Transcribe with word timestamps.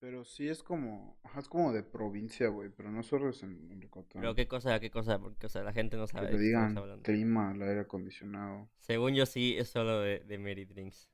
Pero 0.00 0.24
sí 0.24 0.48
es 0.48 0.62
como, 0.62 1.18
ajá, 1.24 1.40
es 1.40 1.48
como 1.48 1.74
de 1.74 1.82
provincia, 1.82 2.48
güey, 2.48 2.70
pero 2.74 2.90
no 2.90 3.02
solo 3.02 3.28
es 3.28 3.42
en, 3.42 3.70
en 3.70 3.80
Yucatán. 3.82 4.22
Pero 4.22 4.34
qué 4.34 4.48
cosa, 4.48 4.80
qué 4.80 4.90
cosa, 4.90 5.18
porque, 5.18 5.44
o 5.44 5.48
sea, 5.50 5.62
la 5.62 5.74
gente 5.74 5.98
no 5.98 6.06
Que 6.06 6.12
sabe 6.12 6.30
qué 6.30 6.36
estamos 6.46 6.86
digan 6.86 7.00
clima, 7.02 7.52
el 7.54 7.62
aire 7.62 7.80
acondicionado. 7.80 8.70
Según 8.78 9.14
yo 9.14 9.26
sí, 9.26 9.56
es 9.58 9.68
solo 9.68 10.00
de, 10.00 10.20
de 10.20 10.38
Mary 10.38 10.64
Drinks. 10.64 11.10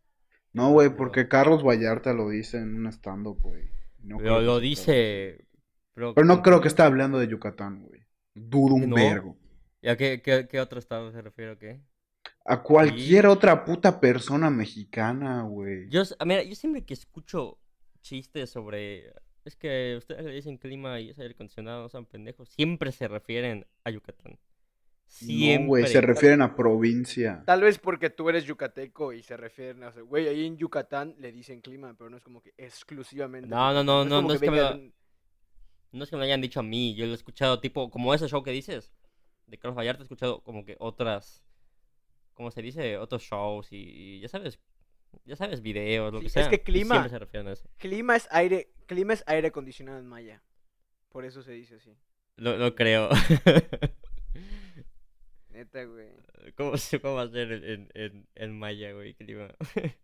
No, 0.52 0.70
güey, 0.70 0.88
Pero- 0.88 0.98
porque 0.98 1.26
Carlos 1.26 1.64
Vallarta 1.64 2.12
lo 2.14 2.28
dice 2.28 2.58
en 2.58 2.76
un 2.76 2.86
stand-up, 2.86 3.40
güey. 3.42 3.68
No 3.98 4.18
creo 4.18 4.40
Lo, 4.40 4.60
que 4.60 4.66
dice... 4.66 5.48
Pero 5.94 6.14
no 6.24 6.42
creo 6.42 6.60
que 6.60 6.68
esté 6.68 6.82
hablando 6.82 7.18
de 7.18 7.26
Yucatán, 7.26 7.82
güey. 7.82 8.06
Dudo 8.34 8.74
un 8.74 8.90
No. 8.90 8.96
vergo. 8.96 9.36
¿Y 9.80 9.88
a 9.88 9.96
qué, 9.96 10.22
qué, 10.22 10.46
qué 10.48 10.60
otro 10.60 10.78
estado 10.78 11.10
se 11.10 11.22
refiere 11.22 11.52
o 11.52 11.58
qué? 11.58 11.80
A 12.44 12.62
cualquier 12.62 13.26
otra 13.26 13.64
puta 13.64 13.98
persona 13.98 14.48
mexicana, 14.50 15.42
güey. 15.42 15.88
Yo, 15.88 16.02
mira, 16.24 16.44
yo 16.44 16.54
siempre 16.54 16.84
que 16.84 16.94
escucho 16.94 17.58
chistes 18.06 18.50
sobre... 18.50 19.12
Es 19.44 19.54
que 19.56 19.94
ustedes 19.96 20.24
le 20.24 20.32
dicen 20.32 20.56
clima 20.58 20.98
y 21.00 21.10
es 21.10 21.18
aire 21.18 21.34
acondicionado, 21.34 21.82
no 21.82 21.88
son 21.88 22.04
pendejos. 22.06 22.48
Siempre 22.48 22.90
se 22.90 23.06
refieren 23.06 23.66
a 23.84 23.90
Yucatán. 23.90 24.38
Siempre. 25.06 25.60
No, 25.62 25.68
güey, 25.68 25.86
se 25.86 26.00
refieren 26.00 26.42
a 26.42 26.56
provincia. 26.56 27.44
Tal 27.46 27.60
vez 27.60 27.78
porque 27.78 28.10
tú 28.10 28.28
eres 28.28 28.44
yucateco 28.44 29.12
y 29.12 29.22
se 29.22 29.36
refieren 29.36 29.84
a, 29.84 29.90
güey, 29.90 30.26
ahí 30.26 30.46
en 30.46 30.56
Yucatán 30.56 31.14
le 31.18 31.30
dicen 31.30 31.60
clima, 31.60 31.94
pero 31.96 32.10
no 32.10 32.16
es 32.16 32.24
como 32.24 32.42
que 32.42 32.54
exclusivamente. 32.58 33.48
No, 33.48 33.72
no, 33.72 33.84
no, 33.84 34.04
no, 34.04 34.20
no 34.20 34.32
es 34.34 34.40
que 34.40 34.50
me 34.50 34.56
venga 34.56 34.70
lo- 34.70 34.76
de 34.78 34.82
un- 34.86 34.94
No 35.92 36.02
es 36.04 36.10
que 36.10 36.16
me 36.16 36.20
lo 36.20 36.24
hayan 36.24 36.40
dicho 36.40 36.58
a 36.58 36.64
mí, 36.64 36.94
yo 36.96 37.06
lo 37.06 37.12
he 37.12 37.14
escuchado 37.14 37.60
tipo, 37.60 37.88
como 37.88 38.12
ese 38.14 38.26
show 38.28 38.42
que 38.42 38.50
dices, 38.50 38.92
de 39.46 39.56
Carlos 39.58 39.76
Vallarta, 39.78 40.02
he 40.02 40.06
escuchado 40.06 40.42
como 40.42 40.64
que 40.64 40.74
otras, 40.80 41.44
¿cómo 42.34 42.50
se 42.50 42.60
dice? 42.62 42.98
Otros 42.98 43.22
shows 43.22 43.70
y, 43.72 43.76
y 43.76 44.20
ya 44.20 44.28
sabes, 44.28 44.58
ya 45.24 45.36
sabes, 45.36 45.62
videos, 45.62 46.12
lo 46.12 46.18
Sí, 46.20 46.24
que 46.24 46.26
es 46.28 46.32
sea. 46.32 46.48
que 46.50 46.56
y 46.56 46.58
clima- 46.58 46.94
Siempre 46.94 47.10
se 47.10 47.16
a 47.48 47.52
eso. 47.52 47.68
Clima 47.78 48.16
es 48.16 48.28
aire, 48.30 48.70
clima 48.86 49.14
es 49.14 49.24
aire 49.26 49.48
acondicionado 49.48 49.98
en 49.98 50.06
maya. 50.06 50.42
Por 51.08 51.24
eso 51.24 51.42
se 51.42 51.52
dice 51.52 51.76
así. 51.76 51.96
Lo, 52.36 52.56
lo 52.58 52.74
creo. 52.74 53.08
Neta, 55.50 55.84
güey. 55.84 56.08
¿Cómo, 56.56 56.76
se- 56.76 57.00
cómo 57.00 57.14
va 57.14 57.22
a 57.22 57.28
ser 57.30 57.50
en, 57.52 57.88
en, 57.94 58.26
en, 58.34 58.58
maya, 58.58 58.92
güey? 58.92 59.14
Clima. 59.14 59.48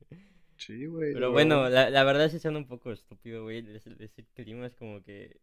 Sí, 0.58 0.86
güey. 0.86 1.12
Pero 1.12 1.32
bueno, 1.32 1.68
la, 1.68 1.90
la 1.90 2.04
verdad 2.04 2.30
sí 2.30 2.38
suena 2.38 2.58
un 2.58 2.68
poco 2.68 2.92
estúpido, 2.92 3.42
güey. 3.42 3.62
Decir, 3.62 3.96
clima 4.34 4.66
es 4.66 4.76
como 4.76 5.02
que. 5.02 5.40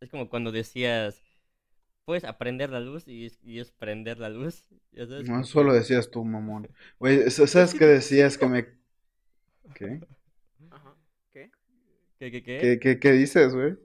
Es 0.00 0.10
como 0.10 0.28
cuando 0.28 0.52
decías. 0.52 1.22
Puedes 2.04 2.24
aprender 2.24 2.68
la 2.68 2.80
luz 2.80 3.08
y 3.08 3.26
es, 3.26 3.38
y 3.42 3.60
es 3.60 3.70
prender 3.70 4.18
la 4.18 4.28
luz. 4.28 4.64
ya 4.92 5.06
sabes, 5.06 5.22
No, 5.26 5.34
como 5.34 5.40
eso 5.42 5.62
lo 5.62 5.72
que- 5.72 5.78
decías 5.78 6.10
tú, 6.10 6.22
mamón. 6.24 6.68
Güey, 6.98 7.30
¿sabes 7.30 7.72
qué 7.74 7.86
decías 7.86 8.36
que 8.36 8.46
me... 8.46 8.77
¿Qué? 9.74 10.00
Ajá. 10.70 10.94
¿Qué? 11.32 11.50
¿Qué, 12.18 12.30
qué, 12.30 12.42
qué? 12.42 12.58
¿Qué, 12.58 12.78
qué, 12.80 12.98
qué 12.98 13.12
dices, 13.12 13.54
güey? 13.54 13.76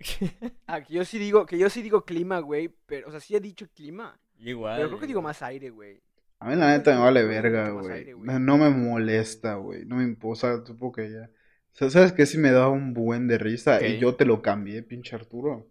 Ah, 0.66 0.82
que 0.82 0.94
yo 0.94 1.04
sí 1.04 1.18
digo, 1.18 1.46
que 1.46 1.58
yo 1.58 1.68
sí 1.68 1.82
digo 1.82 2.04
clima, 2.04 2.38
güey, 2.38 2.74
pero, 2.86 3.08
o 3.08 3.10
sea, 3.10 3.20
sí 3.20 3.34
he 3.34 3.40
dicho 3.40 3.66
clima, 3.74 4.18
Igual. 4.38 4.76
pero 4.76 4.88
creo 4.88 5.00
que 5.00 5.06
digo 5.06 5.22
más 5.22 5.42
aire, 5.42 5.70
güey. 5.70 6.00
A 6.38 6.48
mí 6.48 6.56
la 6.56 6.68
neta 6.68 6.94
me 6.94 7.00
vale 7.00 7.24
verga, 7.24 7.68
güey. 7.70 8.14
No 8.16 8.56
me 8.56 8.70
molesta, 8.70 9.56
güey. 9.56 9.84
No 9.84 9.96
me 9.96 10.04
imposa, 10.04 10.64
supongo 10.64 10.92
que 10.92 11.10
ya. 11.10 11.30
O 11.74 11.76
sea, 11.76 11.90
¿sabes 11.90 12.12
qué? 12.12 12.24
Sí 12.24 12.38
me 12.38 12.50
daba 12.50 12.70
un 12.70 12.94
buen 12.94 13.28
de 13.28 13.36
risa 13.36 13.86
y 13.86 13.98
yo 13.98 14.16
te 14.16 14.24
lo 14.24 14.40
cambié, 14.40 14.82
pinche 14.82 15.14
Arturo. 15.14 15.68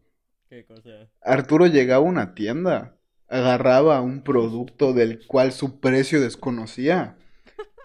¿Qué 0.48 0.66
cosa? 0.66 1.10
Arturo 1.22 1.66
llegaba 1.66 2.06
a 2.06 2.08
una 2.08 2.36
tienda, 2.36 2.96
agarraba 3.28 4.02
un 4.02 4.24
producto 4.24 4.94
del 4.94 5.26
cual 5.26 5.54
su 5.54 5.80
precio 5.80 6.22
desconocía 6.22 7.18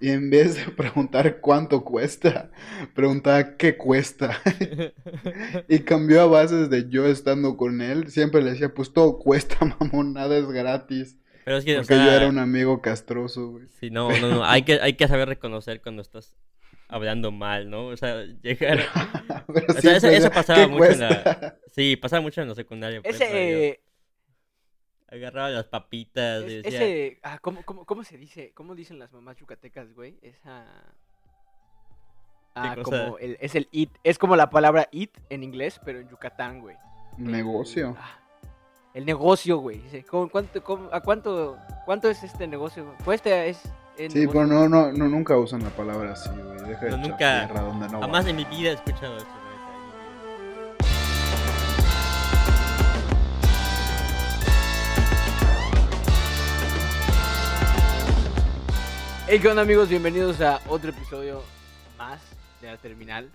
y 0.00 0.10
en 0.10 0.30
vez 0.30 0.56
de 0.56 0.72
preguntar 0.72 1.40
cuánto 1.40 1.84
cuesta, 1.84 2.50
preguntaba 2.94 3.56
qué 3.56 3.76
cuesta. 3.76 4.40
Y 5.68 5.80
cambió 5.80 6.22
a 6.22 6.26
bases 6.26 6.70
de 6.70 6.88
yo 6.88 7.06
estando 7.06 7.56
con 7.56 7.80
él, 7.80 8.08
siempre 8.08 8.42
le 8.42 8.50
decía, 8.52 8.74
pues 8.74 8.92
todo 8.92 9.18
cuesta, 9.18 9.56
mamón, 9.80 10.12
nada 10.12 10.36
es 10.36 10.46
gratis. 10.46 11.16
Pero 11.44 11.58
es 11.58 11.64
que, 11.64 11.74
o 11.76 11.80
Porque 11.80 11.96
yo 11.96 12.10
era 12.10 12.26
un 12.28 12.38
amigo 12.38 12.80
castroso, 12.80 13.50
güey. 13.50 13.66
Sí, 13.78 13.90
no, 13.90 14.08
no, 14.18 14.28
no. 14.28 14.44
Hay 14.44 14.62
que, 14.62 14.80
hay 14.80 14.94
que 14.94 15.06
saber 15.08 15.28
reconocer 15.28 15.82
cuando 15.82 16.00
estás 16.00 16.34
hablando 16.88 17.32
mal, 17.32 17.68
¿no? 17.68 17.88
O 17.88 17.96
sea, 17.96 18.24
llegar. 18.42 18.80
Pero 19.52 19.66
O 19.68 19.72
sea, 19.74 19.96
eso, 19.96 20.30
pasaba 20.30 20.60
"¿Qué 20.60 20.68
mucho 20.68 20.84
en 20.90 21.00
la. 21.00 21.08
cuesta?". 21.08 21.58
Sí, 21.74 21.96
pasaba 21.96 22.22
mucho 22.22 22.40
en 22.40 22.48
la 22.48 22.54
secundaria. 22.54 23.00
Ese, 23.04 23.80
Agarraba 25.14 25.48
las 25.50 25.64
papitas 25.66 26.42
y 26.42 26.56
es- 26.56 26.62
decía. 26.64 26.78
ese, 26.82 27.18
ah, 27.22 27.38
¿cómo, 27.40 27.62
cómo, 27.64 27.84
cómo 27.84 28.02
se 28.04 28.18
dice? 28.18 28.52
¿Cómo 28.54 28.74
dicen 28.74 28.98
las 28.98 29.12
mamás 29.12 29.36
yucatecas, 29.38 29.92
güey? 29.94 30.18
Esa... 30.22 30.64
Ah, 32.56 32.76
como 32.82 33.18
el, 33.18 33.36
es 33.40 33.54
el 33.56 33.68
it, 33.72 33.90
es 34.04 34.16
como 34.18 34.36
la 34.36 34.48
palabra 34.48 34.88
it 34.92 35.10
en 35.28 35.42
inglés, 35.42 35.80
pero 35.84 35.98
en 35.98 36.08
Yucatán, 36.08 36.60
güey. 36.60 36.76
Negocio. 37.18 37.96
Ah, 37.98 38.16
el 38.94 39.04
negocio, 39.04 39.58
güey. 39.58 39.78
Dice, 39.78 40.04
¿cómo- 40.04 40.28
cuánto, 40.28 40.62
cómo- 40.62 40.88
¿A 40.92 41.00
cuánto, 41.00 41.58
cuánto 41.84 42.08
es 42.08 42.22
este 42.22 42.46
negocio? 42.46 42.94
Cuesta 43.04 43.44
es... 43.44 43.60
el 43.98 44.10
Sí, 44.12 44.20
negocio? 44.20 44.42
pero 44.42 44.52
no, 44.54 44.68
no, 44.68 44.92
no, 44.92 45.08
nunca 45.08 45.36
usan 45.36 45.64
la 45.64 45.70
palabra 45.70 46.12
así, 46.12 46.30
güey. 46.30 46.60
Deja 46.68 46.84
de 46.86 46.90
No, 46.92 46.96
nunca- 46.98 47.46
donde 47.48 47.88
no 47.88 47.94
va. 48.00 48.06
Jamás 48.06 48.26
en 48.26 48.36
mi 48.36 48.44
vida 48.44 48.70
he 48.70 48.74
escuchado 48.74 49.16
eso, 49.16 49.26
Hey, 59.26 59.40
¿qué 59.40 59.48
onda 59.48 59.62
amigos? 59.62 59.88
Bienvenidos 59.88 60.40
a 60.40 60.60
otro 60.68 60.90
episodio 60.90 61.42
más 61.96 62.22
de 62.60 62.68
la 62.68 62.76
terminal. 62.76 63.30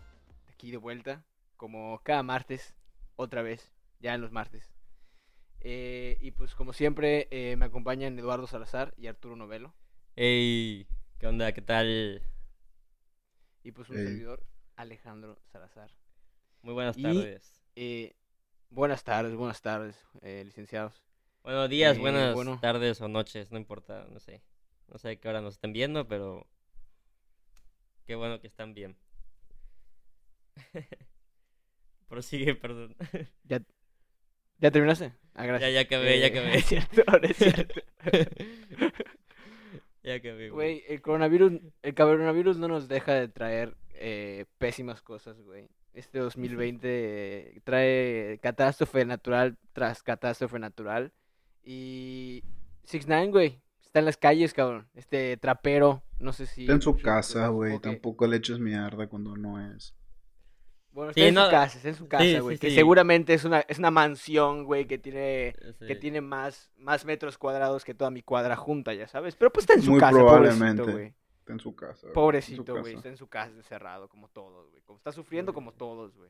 Aquí 0.47 0.71
de 0.71 0.77
vuelta, 0.77 1.23
como 1.57 1.99
cada 2.03 2.21
martes, 2.23 2.75
otra 3.15 3.41
vez, 3.41 3.71
ya 3.99 4.13
en 4.13 4.21
los 4.21 4.31
martes. 4.31 4.71
Eh, 5.61 6.17
y 6.21 6.31
pues 6.31 6.53
como 6.55 6.73
siempre, 6.73 7.27
eh, 7.31 7.55
me 7.57 7.65
acompañan 7.65 8.17
Eduardo 8.19 8.47
Salazar 8.47 8.93
y 8.97 9.07
Arturo 9.07 9.35
Novelo. 9.35 9.73
Ey, 10.15 10.87
¿qué 11.17 11.27
onda? 11.27 11.51
¿Qué 11.53 11.61
tal? 11.61 12.21
Y 13.63 13.71
pues 13.71 13.89
un 13.89 13.97
servidor, 13.97 14.43
Alejandro 14.75 15.39
Salazar. 15.51 15.91
Muy 16.61 16.73
buenas 16.73 16.97
Y- 16.97 17.03
tardes. 17.03 17.61
Eh, 17.75 18.15
buenas 18.69 19.03
tardes, 19.03 19.35
buenas 19.35 19.61
tardes, 19.61 19.97
eh, 20.21 20.43
licenciados. 20.45 21.03
Buenos 21.43 21.69
días, 21.69 21.97
eh, 21.97 21.99
buenas 21.99 22.35
bueno. 22.35 22.59
tardes 22.61 23.01
o 23.01 23.07
noches, 23.07 23.51
no 23.51 23.57
importa, 23.57 24.05
no 24.11 24.19
sé. 24.19 24.43
No 24.91 24.97
sé 24.97 25.17
qué 25.19 25.29
hora 25.29 25.41
nos 25.41 25.55
estén 25.55 25.73
viendo, 25.73 26.07
pero. 26.07 26.47
Qué 28.05 28.15
bueno 28.15 28.39
que 28.41 28.47
están 28.47 28.73
bien. 28.73 28.97
Prosigue, 32.07 32.55
perdón. 32.55 32.95
¿Ya, 33.43 33.61
¿ya 34.57 34.71
terminaste? 34.71 35.13
Ah, 35.35 35.43
ya, 35.43 35.47
gracias. 35.47 35.73
ya 35.73 35.81
acabé, 35.81 36.19
ya 36.19 36.25
Eh, 36.25 36.29
acabé. 36.29 36.57
Es 36.57 36.65
cierto, 36.65 37.03
es 37.21 37.37
cierto. 37.37 37.81
ya 40.03 40.15
acabé, 40.15 40.49
güey. 40.49 40.79
Güey, 40.79 40.83
el 40.87 41.01
coronavirus, 41.01 41.61
el 41.83 41.93
coronavirus 41.95 42.57
no 42.57 42.67
nos 42.67 42.87
deja 42.87 43.13
de 43.13 43.27
traer 43.27 43.77
eh, 43.93 44.45
pésimas 44.57 45.01
cosas, 45.01 45.39
güey. 45.41 45.69
Este 45.93 46.19
2020 46.19 46.87
eh, 46.87 47.61
trae 47.63 48.39
catástrofe 48.41 49.05
natural 49.05 49.57
tras 49.73 50.01
catástrofe 50.01 50.57
natural. 50.57 51.13
Y 51.63 52.43
6 52.85 53.05
9 53.07 53.27
güey, 53.27 53.61
está 53.89 53.99
en 53.99 54.05
las 54.05 54.17
calles, 54.17 54.53
cabrón. 54.53 54.87
Este 54.93 55.35
trapero, 55.37 56.03
no 56.19 56.31
sé 56.31 56.45
si... 56.45 56.61
Está 56.61 56.73
en 56.73 56.81
su 56.81 56.95
casa, 56.97 57.47
güey. 57.49 57.73
que- 57.73 57.79
Tampoco 57.89 58.27
le 58.27 58.37
eches 58.37 58.59
mierda 58.59 59.07
cuando 59.07 59.35
no 59.35 59.59
es. 59.73 59.95
Bueno, 60.91 61.11
está 61.11 61.21
Sí, 61.21 61.27
en 61.27 61.35
no, 61.35 61.45
su 61.45 61.51
casa, 61.51 61.77
está 61.77 61.89
en 61.89 61.95
su 61.95 62.07
casa, 62.07 62.39
güey. 62.41 62.57
sí, 62.57 62.61
que 62.61 62.69
sí. 62.69 62.75
seguramente 62.75 63.33
es 63.33 63.45
una, 63.45 63.59
es 63.61 63.77
una 63.79 63.91
mansión, 63.91 64.63
güey, 64.65 64.85
que 64.85 64.97
tiene... 64.97 65.55
Que 65.87 65.95
tiene 65.95 66.21
más, 66.21 66.71
más 66.77 67.05
metros 67.05 67.37
cuadrados 67.37 67.83
que 67.85 67.93
toda 67.93 68.09
mi 68.11 68.21
cuadra 68.21 68.55
junta, 68.55 68.93
ya 68.93 69.07
sabes. 69.07 69.35
Pero 69.35 69.51
pues 69.51 69.63
está 69.63 69.73
en 69.73 69.81
su 69.81 69.91
Muy 69.91 69.99
casa, 69.99 70.11
probablemente. 70.17 70.83
pobrecito, 70.83 70.91
güey. 70.91 71.13
Está 71.39 71.53
en 71.53 71.59
su 71.59 71.75
casa. 71.75 72.07
su 72.07 72.13
Pobrecito, 72.13 72.79
güey, 72.79 72.95
está 72.95 73.09
en 73.09 73.17
su 73.17 73.27
casa 73.27 73.51
encerrado, 73.55 74.07
como 74.07 74.27
todos, 74.29 74.69
güey. 74.69 74.81
Como 74.83 74.97
está 74.97 75.11
sufriendo 75.11 75.51
como 75.53 75.71
todos, 75.73 76.15
güey. 76.15 76.29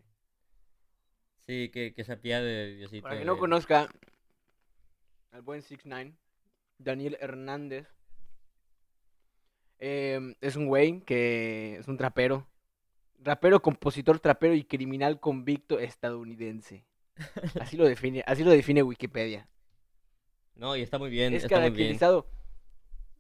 Sí, 1.45 1.69
que, 1.73 1.93
que 1.93 2.03
se 2.05 2.13
apiade, 2.13 2.75
Diosito. 2.75 3.03
Para 3.03 3.15
quien 3.15 3.27
no 3.27 3.37
conozca 3.37 3.89
al 5.31 5.41
buen 5.41 5.61
6 5.61 5.81
9 5.85 6.13
Daniel 6.79 7.17
Hernández, 7.19 7.87
em, 9.77 10.35
es 10.41 10.55
un 10.55 10.65
güey 10.65 11.01
que 11.01 11.77
es 11.77 11.87
un 11.87 11.97
trapero. 11.97 12.47
Rapero, 13.21 13.61
compositor, 13.61 14.19
trapero 14.19 14.55
y 14.55 14.63
criminal 14.63 15.19
convicto 15.19 15.77
estadounidense. 15.77 16.85
Así 17.59 17.75
lo 17.75 17.85
define, 17.85 18.23
así 18.25 18.45
lo 18.45 18.51
define 18.51 18.81
Wikipedia. 18.81 19.49
No, 20.55 20.75
y 20.77 20.81
está 20.81 20.97
muy 20.97 21.09
bien, 21.09 21.33
es 21.33 21.43
está 21.43 21.57
muy 21.57 21.63
bien. 21.63 21.73
caracterizado. 21.73 22.27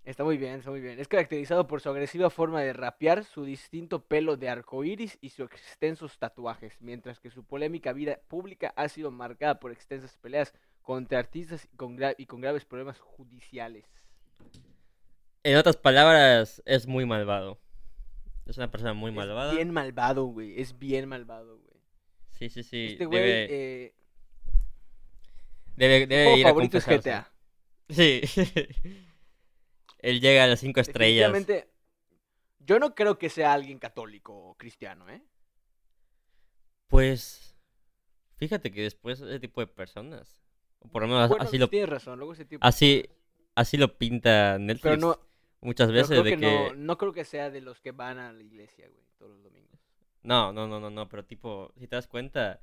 Está 0.05 0.23
muy 0.23 0.37
bien, 0.37 0.55
está 0.55 0.71
muy 0.71 0.79
bien. 0.79 0.99
Es 0.99 1.07
caracterizado 1.07 1.67
por 1.67 1.81
su 1.81 1.89
agresiva 1.89 2.29
forma 2.29 2.61
de 2.61 2.73
rapear, 2.73 3.25
su 3.25 3.43
distinto 3.43 4.05
pelo 4.05 4.37
de 4.37 4.49
arcoíris 4.49 5.17
y 5.21 5.29
sus 5.29 5.51
extensos 5.51 6.17
tatuajes, 6.17 6.81
mientras 6.81 7.19
que 7.19 7.29
su 7.29 7.43
polémica 7.43 7.93
vida 7.93 8.19
pública 8.27 8.73
ha 8.75 8.87
sido 8.89 9.11
marcada 9.11 9.59
por 9.59 9.71
extensas 9.71 10.17
peleas 10.17 10.53
contra 10.81 11.19
artistas 11.19 11.67
y 11.71 11.75
con, 11.75 11.97
gra- 11.97 12.15
y 12.17 12.25
con 12.25 12.41
graves 12.41 12.65
problemas 12.65 12.99
judiciales. 12.99 13.85
En 15.43 15.57
otras 15.57 15.77
palabras, 15.77 16.61
es 16.65 16.87
muy 16.87 17.05
malvado. 17.05 17.59
Es 18.45 18.57
una 18.57 18.71
persona 18.71 18.93
muy 18.93 19.11
malvada. 19.11 19.51
Es 19.51 19.55
bien 19.57 19.71
malvado, 19.71 20.25
güey. 20.25 20.59
Es 20.59 20.77
bien 20.77 21.07
malvado, 21.07 21.59
güey. 21.59 21.81
Sí, 22.31 22.49
sí, 22.49 22.63
sí. 22.63 22.87
Este 22.93 23.05
güey, 23.05 23.19
debe, 23.19 23.47
eh, 23.49 23.93
debe, 25.75 26.39
juego 26.41 26.61
ir 26.63 26.75
a 26.75 26.77
es. 26.77 26.85
GTA. 26.85 27.31
Sí. 27.89 28.21
Él 29.99 30.21
llega 30.21 30.45
a 30.45 30.47
las 30.47 30.59
cinco 30.59 30.79
estrellas. 30.79 31.31
Yo 32.59 32.79
no 32.79 32.95
creo 32.95 33.17
que 33.17 33.29
sea 33.29 33.53
alguien 33.53 33.79
católico 33.79 34.33
o 34.35 34.55
cristiano, 34.55 35.09
¿eh? 35.09 35.21
Pues, 36.87 37.55
fíjate 38.37 38.71
que 38.71 38.83
después 38.83 39.21
ese 39.21 39.39
tipo 39.39 39.61
de 39.61 39.67
personas, 39.67 40.41
o 40.79 40.87
por 40.89 41.01
lo 41.03 41.07
menos 41.07 41.29
Bueno, 41.29 41.43
así 41.43 41.57
lo, 41.57 41.67
tienes 41.69 41.89
razón, 41.89 42.17
luego 42.19 42.33
ese 42.33 42.45
tipo... 42.45 42.65
así, 42.65 43.05
así 43.55 43.77
lo 43.77 43.97
pinta 43.97 44.57
Netflix 44.59 44.83
Pero 44.83 44.97
no, 44.97 45.19
muchas 45.61 45.87
pero 45.87 45.97
veces 45.97 46.09
creo 46.09 46.23
de 46.23 46.31
que, 46.31 46.37
que, 46.37 46.45
No, 46.45 46.75
no 46.75 46.97
creo 46.97 47.13
que 47.13 47.25
sea 47.25 47.49
de 47.49 47.61
los 47.61 47.79
que 47.81 47.91
van 47.91 48.17
a 48.17 48.31
la 48.33 48.43
iglesia, 48.43 48.87
güey, 48.89 49.03
todos 49.17 49.31
los 49.33 49.43
domingos. 49.43 49.79
no, 50.23 50.51
no, 50.53 50.67
no, 50.67 50.79
no, 50.79 50.89
no, 50.89 51.09
pero 51.09 51.23
tipo, 51.25 51.71
si 51.77 51.87
te 51.87 51.95
das 51.95 52.07
cuenta, 52.07 52.61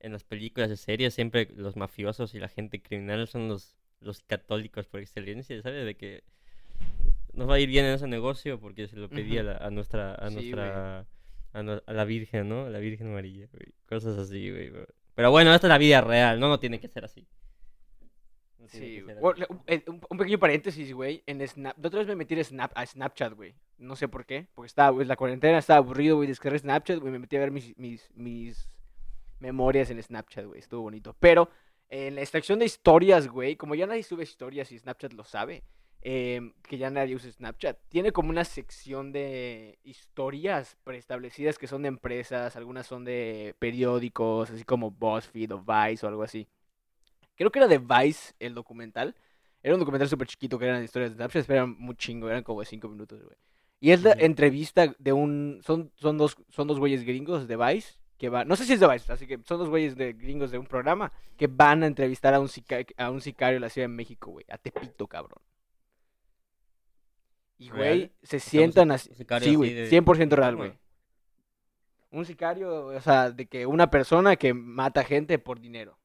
en 0.00 0.12
las 0.12 0.24
películas 0.24 0.70
de 0.70 0.76
series 0.76 1.14
siempre 1.14 1.48
los 1.56 1.76
mafiosos 1.76 2.34
y 2.34 2.38
la 2.38 2.48
gente 2.48 2.80
criminal 2.80 3.26
son 3.26 3.48
los, 3.48 3.76
los 4.00 4.22
católicos 4.22 4.86
por 4.86 5.00
excelencia, 5.00 5.60
¿sabes? 5.62 5.84
De 5.84 5.96
que 5.96 6.22
nos 7.32 7.48
va 7.48 7.54
a 7.54 7.60
ir 7.60 7.68
bien 7.68 7.84
en 7.84 7.94
ese 7.94 8.06
negocio 8.06 8.60
porque 8.60 8.88
se 8.88 8.96
lo 8.96 9.08
pedí 9.08 9.38
a, 9.38 9.42
Ujú. 9.42 9.50
la- 9.50 9.56
a 9.58 9.70
nuestra, 9.70 10.14
a 10.14 10.28
Sí, 10.28 10.34
nuestra, 10.34 11.06
a, 11.52 11.62
no- 11.62 11.82
a 11.86 11.92
la 11.92 12.04
Virgen, 12.04 12.48
¿no? 12.48 12.66
A 12.66 12.70
la 12.70 12.78
Virgen 12.78 13.12
María, 13.12 13.48
güey. 13.52 13.74
Cosas 13.88 14.18
así, 14.18 14.50
güey. 14.50 14.70
güey. 14.70 14.86
Pero 15.14 15.30
bueno, 15.30 15.54
esta 15.54 15.66
es 15.66 15.70
la 15.70 15.78
vida 15.78 16.00
real, 16.00 16.38
no, 16.40 16.48
no 16.48 16.60
tiene 16.60 16.80
que 16.80 16.88
ser 16.88 17.04
así. 17.04 17.26
No 18.58 18.68
Sí, 18.68 19.00
güey. 19.00 19.16
un, 19.20 19.62
eh, 19.66 19.84
un- 19.86 20.00
un 20.10 20.18
pequeño 20.18 20.38
paréntesis, 20.38 20.92
güey. 20.92 21.22
En 21.26 21.46
Snap... 21.46 21.76
De 21.76 21.88
otra 21.88 22.00
vez 22.00 22.08
me 22.08 22.16
metí 22.16 22.38
a, 22.38 22.44
Snap... 22.44 22.72
a 22.74 22.84
Snapchat, 22.84 23.32
güey. 23.34 23.54
No 23.78 23.94
sé 23.96 24.08
por 24.08 24.26
qué. 24.26 24.48
Porque 24.54 24.66
estaba, 24.66 24.90
güey, 24.90 25.06
la 25.06 25.16
cuarentena, 25.16 25.58
estaba 25.58 25.78
aburrido, 25.78 26.16
güey. 26.16 26.26
Descargué 26.28 26.58
Snapchat, 26.58 26.98
güey. 26.98 27.12
Me 27.12 27.18
metí 27.20 27.36
a 27.36 27.40
ver 27.40 27.50
mis, 27.52 27.76
mis, 27.78 28.10
mis 28.14 28.68
memorias 29.40 29.90
en 29.90 30.02
Snapchat, 30.02 30.44
güey. 30.46 30.58
Estuvo 30.58 30.82
bonito. 30.82 31.14
Pero 31.20 31.48
en 31.88 32.16
la 32.16 32.20
extracción 32.22 32.58
de 32.58 32.64
historias, 32.66 33.28
güey, 33.28 33.56
como 33.56 33.74
ya 33.74 33.86
nadie 33.86 34.02
sube 34.02 34.24
historias 34.24 34.72
y 34.72 34.78
Snapchat 34.78 35.12
lo 35.14 35.24
sabe, 35.24 35.62
em, 36.02 36.52
que 36.62 36.76
ya 36.78 36.90
nadie 36.90 37.14
usa 37.14 37.30
Snapchat, 37.32 37.78
tiene 37.88 38.12
como 38.12 38.30
una 38.30 38.44
sección 38.44 39.10
de 39.12 39.78
historias 39.84 40.76
preestablecidas 40.84 41.58
que 41.58 41.66
son 41.66 41.82
de 41.82 41.88
empresas, 41.88 42.56
algunas 42.56 42.86
son 42.86 43.04
de 43.04 43.54
periódicos, 43.58 44.50
así 44.50 44.64
como 44.64 44.90
BuzzFeed 44.90 45.52
o 45.54 45.60
Vice 45.64 46.04
o 46.04 46.08
algo 46.08 46.22
así. 46.22 46.46
Creo 47.38 47.50
que 47.50 47.58
era 47.60 47.68
de 47.68 47.78
Vice 47.78 48.34
el 48.38 48.52
documental. 48.54 49.14
Era 49.62 49.74
un 49.74 49.80
documental 49.80 50.08
súper 50.08 50.26
chiquito 50.28 50.58
que 50.58 50.66
eran 50.66 50.84
historias 50.84 51.12
de 51.12 51.16
Snapchat, 51.16 51.46
pero 51.46 51.60
eran 51.60 51.76
muy 51.78 51.94
chingo, 51.96 52.28
eran 52.28 52.42
como 52.42 52.60
de 52.60 52.66
5 52.66 52.88
minutos, 52.88 53.22
güey. 53.22 53.36
Y 53.80 53.92
es 53.92 54.02
la 54.02 54.12
entrevista 54.12 54.94
de 54.98 55.12
un... 55.12 55.60
Son, 55.64 55.90
son, 55.94 56.18
dos, 56.18 56.36
son 56.50 56.66
dos 56.68 56.78
güeyes 56.78 57.04
gringos 57.04 57.46
de 57.48 57.56
Vice 57.56 57.94
que 58.18 58.28
van... 58.28 58.48
No 58.48 58.56
sé 58.56 58.64
si 58.64 58.72
es 58.72 58.80
de 58.80 58.88
Vice, 58.88 59.12
así 59.12 59.26
que 59.26 59.38
son 59.46 59.58
dos 59.58 59.68
güeyes 59.68 59.94
de 59.96 60.12
gringos 60.12 60.50
de 60.50 60.58
un 60.58 60.66
programa 60.66 61.12
que 61.36 61.46
van 61.46 61.84
a 61.84 61.86
entrevistar 61.86 62.34
a 62.34 62.40
un, 62.40 62.48
sica- 62.48 62.84
a 62.96 63.10
un 63.10 63.20
sicario 63.20 63.56
en 63.56 63.62
la 63.62 63.68
Ciudad 63.70 63.84
de 63.88 63.94
México, 63.94 64.32
güey. 64.32 64.44
A 64.50 64.58
Tepito, 64.58 65.06
cabrón. 65.06 65.40
Y, 67.58 67.70
güey, 67.70 68.12
se 68.22 68.38
sientan 68.40 68.90
así... 68.90 69.10
Sí, 69.50 69.54
güey, 69.56 69.74
de- 69.74 69.90
100% 69.90 70.30
real, 70.36 70.56
güey. 70.56 70.72
Un 72.10 72.24
sicario, 72.24 72.86
o 72.86 73.00
sea, 73.00 73.30
de 73.30 73.46
que 73.46 73.66
una 73.66 73.90
persona 73.90 74.36
que 74.36 74.54
mata 74.54 75.04
gente 75.04 75.38
por 75.38 75.60
dinero. 75.60 75.97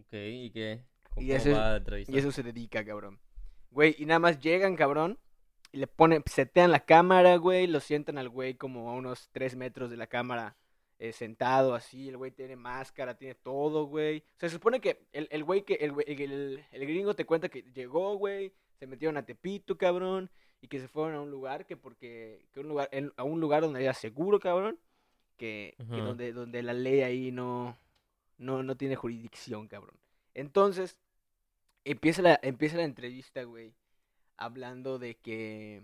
Ok, 0.00 0.12
¿y 0.12 0.50
qué? 0.50 0.82
Y 1.16 1.26
¿Cómo 1.26 1.32
ese 1.34 1.50
es- 1.52 1.56
va 1.56 1.74
a? 1.76 1.82
Y 2.06 2.18
eso 2.18 2.32
se 2.32 2.42
dedica, 2.42 2.84
cabrón. 2.84 3.18
Güey, 3.70 3.94
y 3.98 4.06
nada 4.06 4.18
más 4.18 4.40
llegan, 4.40 4.76
cabrón, 4.76 5.18
y 5.72 5.78
le 5.78 5.86
ponen, 5.86 6.22
setean 6.26 6.72
la 6.72 6.80
cámara, 6.80 7.36
güey, 7.36 7.66
lo 7.66 7.80
sientan 7.80 8.18
al 8.18 8.28
güey 8.28 8.54
como 8.54 8.90
a 8.90 8.94
unos 8.94 9.28
3 9.32 9.54
metros 9.56 9.90
de 9.90 9.96
la 9.96 10.06
cámara, 10.08 10.56
eh, 10.98 11.12
sentado 11.12 11.74
así, 11.74 12.08
el 12.08 12.16
güey 12.16 12.30
tiene 12.32 12.56
máscara, 12.56 13.16
tiene 13.16 13.34
todo, 13.36 13.86
güey. 13.86 14.18
O 14.18 14.40
sea, 14.40 14.48
se 14.48 14.54
supone 14.56 14.80
que 14.80 15.06
el, 15.12 15.28
el 15.30 15.44
güey 15.44 15.62
que, 15.64 15.74
el, 15.74 15.94
el, 16.06 16.64
el 16.72 16.86
gringo 16.86 17.14
te 17.14 17.24
cuenta 17.24 17.48
que 17.48 17.62
llegó, 17.72 18.16
güey, 18.16 18.52
se 18.78 18.86
metieron 18.86 19.16
a 19.16 19.24
Tepito, 19.24 19.78
cabrón, 19.78 20.30
y 20.60 20.68
que 20.68 20.80
se 20.80 20.88
fueron 20.88 21.14
a 21.14 21.20
un 21.22 21.30
lugar 21.30 21.64
que 21.66 21.76
porque, 21.76 22.44
que 22.52 22.60
un 22.60 22.68
lugar, 22.68 22.90
a 23.16 23.22
un 23.24 23.40
lugar 23.40 23.62
donde 23.62 23.82
era 23.82 23.94
seguro, 23.94 24.40
cabrón, 24.40 24.78
que, 25.36 25.74
que 25.90 26.00
donde, 26.02 26.32
donde 26.32 26.62
la 26.62 26.74
ley 26.74 27.00
ahí 27.00 27.30
no, 27.32 27.78
no, 28.40 28.62
no 28.64 28.76
tiene 28.76 28.96
jurisdicción, 28.96 29.68
cabrón. 29.68 29.96
Entonces, 30.34 30.96
empieza 31.84 32.22
la, 32.22 32.38
empieza 32.42 32.76
la 32.78 32.84
entrevista, 32.84 33.42
güey, 33.44 33.74
hablando 34.36 34.98
de 34.98 35.16
que... 35.16 35.82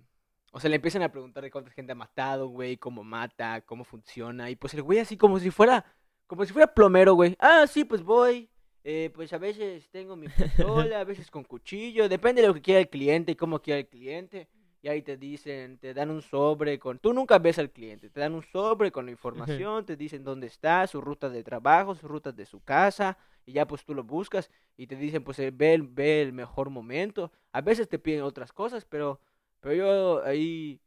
O 0.53 0.61
sea, 0.61 0.71
le 0.71 0.77
empiezan 0.77 1.03
a 1.03 1.13
preguntar 1.13 1.43
de 1.45 1.51
cuánta 1.51 1.71
gente 1.71 1.93
ha 1.93 1.95
matado, 1.97 2.49
güey, 2.49 2.79
cómo 2.79 3.05
mata, 3.05 3.61
cómo 3.63 3.85
funciona. 3.85 4.51
Y 4.51 4.57
pues 4.57 4.73
el 4.75 4.83
güey 4.83 4.99
así 5.01 5.17
como 5.17 5.39
si 5.39 5.51
fuera, 5.51 5.85
como 6.27 6.45
si 6.47 6.53
fuera 6.53 6.73
plomero, 6.75 7.15
güey. 7.15 7.37
Ah, 7.41 7.67
sí, 7.69 7.85
pues 7.85 8.03
voy. 8.03 8.49
eh, 8.85 9.11
pues 9.15 9.33
a 9.33 9.39
veces 9.39 9.89
tengo 9.91 10.17
mi 10.17 10.29
pistola, 10.31 11.01
a 11.01 11.05
veces 11.05 11.31
con 11.31 11.45
cuchillo. 11.45 12.09
Depende 12.09 12.41
de 12.43 12.49
lo 12.49 12.55
que 12.55 12.63
quiera 12.63 12.81
el 12.81 12.89
cliente 12.89 13.33
y 13.33 13.37
cómo 13.37 13.61
quiera 13.61 13.81
el 13.81 13.89
cliente. 13.89 14.49
Y 14.87 14.89
ahí 14.89 15.03
te 15.03 15.17
dicen, 15.17 15.79
te 15.79 15.93
dan 15.93 16.13
un 16.13 16.23
sobre 16.23 16.79
con... 16.79 17.01
Tú 17.01 17.13
nunca 17.13 17.41
ves 17.41 17.59
al 17.59 17.71
cliente, 17.73 18.09
te 18.09 18.21
dan 18.21 18.35
un 18.35 18.45
sobre 18.45 18.93
con 18.93 19.05
la 19.07 19.11
información, 19.11 19.85
te 19.85 19.97
dicen 19.97 20.23
dónde 20.23 20.47
está, 20.47 20.87
su 20.87 21.01
ruta 21.01 21.29
de 21.29 21.43
trabajo, 21.43 21.97
sus 21.97 22.09
rutas 22.09 22.37
de 22.37 22.47
su 22.47 22.61
casa, 22.63 23.19
y 23.45 23.51
ya 23.55 23.67
pues 23.67 23.85
tú 23.85 23.95
lo 23.97 24.05
buscas 24.05 24.49
y 24.77 24.87
te 24.87 24.95
dicen, 24.95 25.25
pues 25.25 25.41
eh, 25.41 25.51
ve, 25.53 25.75
el, 25.75 25.83
ve 25.83 26.23
el 26.23 26.33
mejor 26.33 26.71
momento. 26.71 27.33
A 27.51 27.63
veces 27.63 27.89
te 27.89 27.99
piden 27.99 28.23
otras 28.23 28.53
cosas, 28.53 28.85
pero, 28.85 29.19
pero 29.59 29.75
yo 29.75 30.25
ahí 30.25 30.81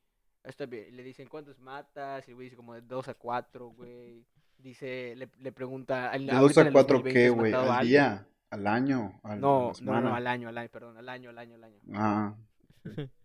está 0.46 0.66
bien. 0.66 0.96
Le 0.96 1.04
dicen, 1.04 1.28
¿cuántos 1.28 1.60
matas? 1.60 2.26
Y 2.26 2.32
el 2.32 2.36
güey 2.36 2.46
dice 2.46 2.56
como 2.56 2.76
de 2.76 2.82
2 2.82 3.10
a 3.10 3.16
4, 3.16 3.68
güey. 3.68 4.24
Dice, 4.58 5.14
le, 5.18 5.28
le 5.40 5.52
pregunta... 5.52 6.12
¿De 6.12 6.26
2 6.40 6.58
a 6.58 6.72
4 6.72 7.04
qué, 7.04 7.30
güey? 7.32 7.52
¿Al 7.54 7.86
día? 7.86 8.26
¿Al 8.50 8.66
año? 8.66 9.20
¿Al- 9.24 9.32
a 9.32 9.36
No, 9.36 9.74
no, 9.82 10.00
no, 10.00 10.16
al 10.16 10.26
año, 10.26 10.48
al 10.48 10.58
año, 10.58 10.70
perdón, 10.70 10.96
al 10.96 11.10
año, 11.10 11.32
al 11.32 11.38
año, 11.38 11.56
al 11.56 11.64
año. 11.66 11.80
Ah, 11.94 12.34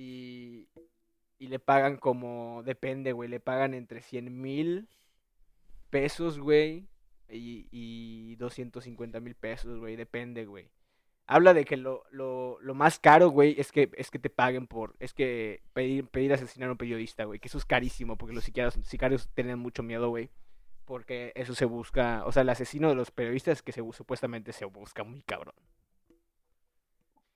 Y, 0.00 0.66
y 1.38 1.48
le 1.48 1.58
pagan 1.58 1.98
como, 1.98 2.62
depende, 2.64 3.12
güey, 3.12 3.28
le 3.28 3.38
pagan 3.38 3.74
entre 3.74 4.00
100 4.00 4.40
mil 4.40 4.88
pesos, 5.90 6.38
güey, 6.38 6.88
y, 7.28 7.68
y 7.70 8.36
250 8.36 9.20
mil 9.20 9.34
pesos, 9.34 9.78
güey, 9.78 9.96
depende, 9.96 10.46
güey. 10.46 10.70
Habla 11.26 11.52
de 11.52 11.66
que 11.66 11.76
lo, 11.76 12.04
lo, 12.10 12.58
lo 12.62 12.74
más 12.74 12.98
caro, 12.98 13.28
güey, 13.28 13.60
es 13.60 13.72
que, 13.72 13.90
es 13.94 14.10
que 14.10 14.18
te 14.18 14.30
paguen 14.30 14.66
por, 14.66 14.96
es 15.00 15.12
que 15.12 15.62
pedir, 15.74 16.06
pedir 16.06 16.32
asesinar 16.32 16.70
a 16.70 16.72
un 16.72 16.78
periodista, 16.78 17.24
güey, 17.24 17.38
que 17.38 17.48
eso 17.48 17.58
es 17.58 17.66
carísimo, 17.66 18.16
porque 18.16 18.34
los 18.34 18.44
sicarios, 18.44 18.78
sicarios 18.84 19.28
tienen 19.34 19.58
mucho 19.58 19.82
miedo, 19.82 20.08
güey, 20.08 20.30
porque 20.86 21.32
eso 21.36 21.54
se 21.54 21.66
busca, 21.66 22.24
o 22.24 22.32
sea, 22.32 22.40
el 22.40 22.48
asesino 22.48 22.88
de 22.88 22.94
los 22.94 23.10
periodistas 23.10 23.60
que 23.60 23.72
se, 23.72 23.82
supuestamente 23.92 24.54
se 24.54 24.64
busca 24.64 25.04
muy 25.04 25.20
cabrón. 25.20 25.54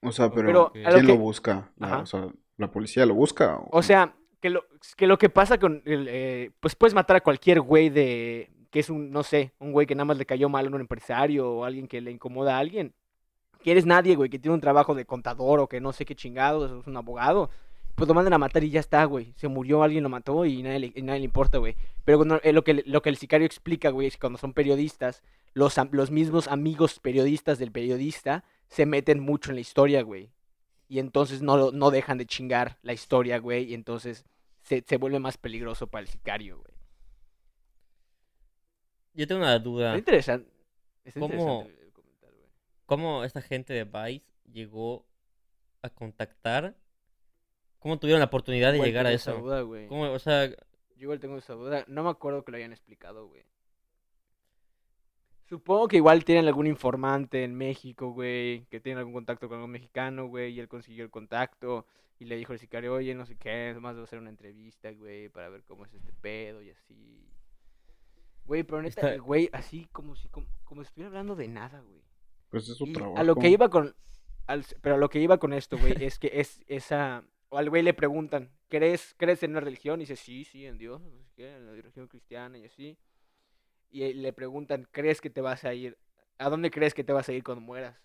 O 0.04 0.12
sea, 0.12 0.30
pero, 0.30 0.70
Pero 0.72 0.86
a 0.86 0.90
lo 0.90 0.94
¿quién 0.96 1.06
lo 1.06 1.16
busca? 1.16 1.70
La- 1.78 1.86
Ajá. 1.86 1.98
o 2.00 2.06
sea, 2.06 2.28
¿la 2.56 2.70
policía 2.70 3.06
lo 3.06 3.14
busca? 3.14 3.58
O 3.70 3.82
sea, 3.82 4.14
que 4.40 4.50
lo, 4.50 4.64
que 4.96 5.06
lo 5.06 5.18
que 5.18 5.28
pasa 5.30 5.58
con 5.58 5.82
el, 5.84 6.06
eh, 6.10 6.50
pues 6.60 6.74
puedes 6.76 6.94
matar 6.94 7.16
a 7.16 7.20
cualquier 7.22 7.60
güey 7.60 7.88
de, 7.90 8.50
que 8.70 8.80
es 8.80 8.90
un, 8.90 9.10
no 9.10 9.22
sé, 9.22 9.52
un 9.58 9.72
güey 9.72 9.86
que 9.86 9.94
nada 9.94 10.04
más 10.04 10.18
le 10.18 10.26
cayó 10.26 10.48
mal 10.48 10.66
a 10.66 10.68
un 10.68 10.80
empresario 10.80 11.50
o 11.50 11.64
alguien 11.64 11.88
que 11.88 12.00
le 12.00 12.10
incomoda 12.10 12.56
a 12.56 12.58
alguien. 12.58 12.92
Que 13.62 13.70
eres 13.70 13.86
nadie, 13.86 14.14
güey, 14.14 14.28
que 14.28 14.38
tiene 14.38 14.54
un 14.54 14.60
trabajo 14.60 14.94
de 14.94 15.06
contador 15.06 15.58
o 15.60 15.68
que 15.68 15.80
no 15.80 15.92
sé 15.94 16.04
qué 16.04 16.14
chingados, 16.14 16.70
es 16.82 16.86
un 16.86 16.96
abogado. 16.96 17.48
Pues 17.94 18.08
lo 18.08 18.12
mandan 18.14 18.32
a 18.34 18.38
matar 18.38 18.62
y 18.64 18.70
ya 18.70 18.80
está, 18.80 19.04
güey. 19.04 19.32
Se 19.36 19.46
murió, 19.48 19.82
alguien 19.82 20.02
lo 20.02 20.08
mató 20.10 20.44
y 20.44 20.62
nadie 20.62 20.78
le, 20.80 20.92
y 20.96 21.00
nadie 21.02 21.20
le 21.20 21.24
importa, 21.26 21.58
güey. 21.58 21.76
Pero 22.04 22.18
cuando- 22.18 22.40
eh, 22.42 22.52
lo, 22.52 22.62
que, 22.64 22.82
lo 22.84 23.00
que 23.00 23.08
el 23.08 23.16
sicario 23.16 23.46
explica, 23.46 23.88
güey, 23.90 24.08
es 24.08 24.14
que 24.16 24.20
cuando 24.20 24.38
son 24.38 24.52
periodistas, 24.52 25.22
los, 25.54 25.76
los 25.92 26.10
mismos 26.10 26.48
amigos 26.48 26.98
periodistas 27.00 27.58
del 27.58 27.70
periodista 27.72 28.44
se 28.74 28.86
meten 28.86 29.20
mucho 29.20 29.50
en 29.50 29.54
la 29.56 29.60
historia, 29.60 30.02
güey. 30.02 30.30
Y 30.88 30.98
entonces 30.98 31.42
no, 31.42 31.70
no 31.70 31.90
dejan 31.90 32.18
de 32.18 32.26
chingar 32.26 32.78
la 32.82 32.92
historia, 32.92 33.38
güey. 33.38 33.64
Y 33.70 33.74
entonces 33.74 34.24
se, 34.62 34.82
se 34.86 34.96
vuelve 34.96 35.18
más 35.18 35.38
peligroso 35.38 35.86
para 35.86 36.02
el 36.02 36.08
sicario, 36.08 36.58
güey. 36.58 36.74
Yo 39.14 39.26
tengo 39.26 39.40
una 39.42 39.58
duda. 39.58 39.88
Está 39.90 39.98
interesante. 39.98 40.50
Está 41.04 41.20
¿Cómo- 41.20 41.34
interesante 41.34 41.72
güey. 41.74 41.84
¿Cómo 42.86 43.24
esta 43.24 43.40
gente 43.40 43.72
de 43.72 43.84
Vice 43.84 44.26
llegó 44.52 45.06
a 45.80 45.88
contactar? 45.88 46.74
¿Cómo 47.78 47.98
tuvieron 47.98 48.20
la 48.20 48.26
oportunidad 48.26 48.70
de 48.72 48.76
Igual 48.76 48.88
llegar 48.88 49.06
a 49.06 49.10
tengo 49.10 49.16
esa 49.16 49.30
eso? 49.32 49.40
duda, 49.40 49.60
güey. 49.62 49.86
¿Cómo, 49.88 50.02
o 50.12 50.18
sea, 50.18 50.48
Yo 50.48 50.56
igual 50.96 51.20
tengo 51.20 51.38
esa 51.38 51.54
duda. 51.54 51.84
No 51.88 52.02
me 52.02 52.10
acuerdo 52.10 52.44
que 52.44 52.50
lo 52.50 52.58
hayan 52.58 52.72
explicado, 52.72 53.26
güey. 53.28 53.42
Supongo 55.46 55.88
que 55.88 55.96
igual 55.96 56.24
tienen 56.24 56.46
algún 56.46 56.66
informante 56.66 57.44
en 57.44 57.54
México, 57.54 58.10
güey. 58.12 58.64
Que 58.70 58.80
tiene 58.80 58.98
algún 59.00 59.12
contacto 59.14 59.48
con 59.48 59.56
algún 59.56 59.70
mexicano, 59.72 60.26
güey. 60.26 60.52
Y 60.54 60.60
él 60.60 60.68
consiguió 60.68 61.04
el 61.04 61.10
contacto. 61.10 61.86
Y 62.18 62.24
le 62.24 62.36
dijo 62.36 62.52
al 62.52 62.58
sicario, 62.58 62.94
oye, 62.94 63.14
no 63.14 63.26
sé 63.26 63.36
qué. 63.36 63.72
Nomás 63.74 63.94
debo 63.94 64.04
hacer 64.04 64.18
una 64.18 64.30
entrevista, 64.30 64.90
güey. 64.92 65.28
Para 65.28 65.48
ver 65.50 65.62
cómo 65.64 65.84
es 65.84 65.92
este 65.92 66.12
pedo 66.12 66.62
y 66.62 66.70
así. 66.70 67.20
Güey, 68.46 68.62
pero 68.62 68.82
neta, 68.82 69.00
Está- 69.00 69.14
el 69.14 69.22
güey, 69.22 69.48
así 69.52 69.86
como 69.92 70.14
si, 70.16 70.28
como, 70.28 70.46
como 70.64 70.82
si 70.82 70.88
estuviera 70.88 71.08
hablando 71.08 71.34
de 71.34 71.48
nada, 71.48 71.80
güey. 71.80 72.02
Pues 72.50 72.68
es 72.68 72.76
su 72.76 72.86
Y 72.86 72.92
trabajo. 72.92 73.18
a 73.18 73.22
lo 73.24 73.36
que 73.36 73.48
iba 73.48 73.68
con. 73.70 73.94
al- 74.46 74.64
pero 74.82 74.96
a 74.96 74.98
lo 74.98 75.08
que 75.08 75.18
iba 75.20 75.38
con 75.38 75.52
esto, 75.54 75.78
güey, 75.78 75.94
es 76.04 76.18
que 76.18 76.30
es 76.34 76.60
esa. 76.66 77.24
O 77.48 77.58
al 77.58 77.70
güey 77.70 77.82
le 77.82 77.94
preguntan, 77.94 78.50
¿crees, 78.68 79.14
¿crees 79.16 79.42
en 79.42 79.52
una 79.52 79.60
religión? 79.60 80.00
Y 80.00 80.04
dice, 80.04 80.16
sí, 80.16 80.44
sí, 80.44 80.66
en 80.66 80.76
Dios, 80.76 81.00
no 81.00 81.10
sé 81.10 81.30
qué, 81.36 81.54
en 81.56 81.66
la 81.66 81.72
religión 81.72 82.06
cristiana 82.08 82.58
y 82.58 82.64
así. 82.64 82.98
Y 83.94 84.02
eh, 84.04 84.14
le 84.14 84.32
preguntan, 84.32 84.88
¿crees 84.92 85.20
que 85.20 85.30
te 85.30 85.40
vas 85.40 85.64
a 85.64 85.74
ir? 85.74 85.96
¿A 86.38 86.50
dónde 86.50 86.70
crees 86.70 86.94
que 86.94 87.04
te 87.04 87.12
vas 87.12 87.28
a 87.28 87.32
ir 87.32 87.44
cuando 87.44 87.60
mueras? 87.62 87.96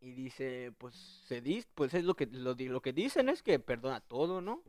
Y 0.00 0.12
dice, 0.12 0.72
pues 0.78 0.94
se 1.28 1.40
dice, 1.40 1.68
pues 1.74 1.94
es 1.94 2.04
lo 2.04 2.14
que 2.14 2.26
lo, 2.26 2.54
di- 2.54 2.68
lo 2.68 2.82
que 2.82 2.92
dicen 2.92 3.28
es 3.28 3.42
que 3.42 3.58
perdona 3.60 4.00
todo, 4.00 4.40
¿no? 4.40 4.62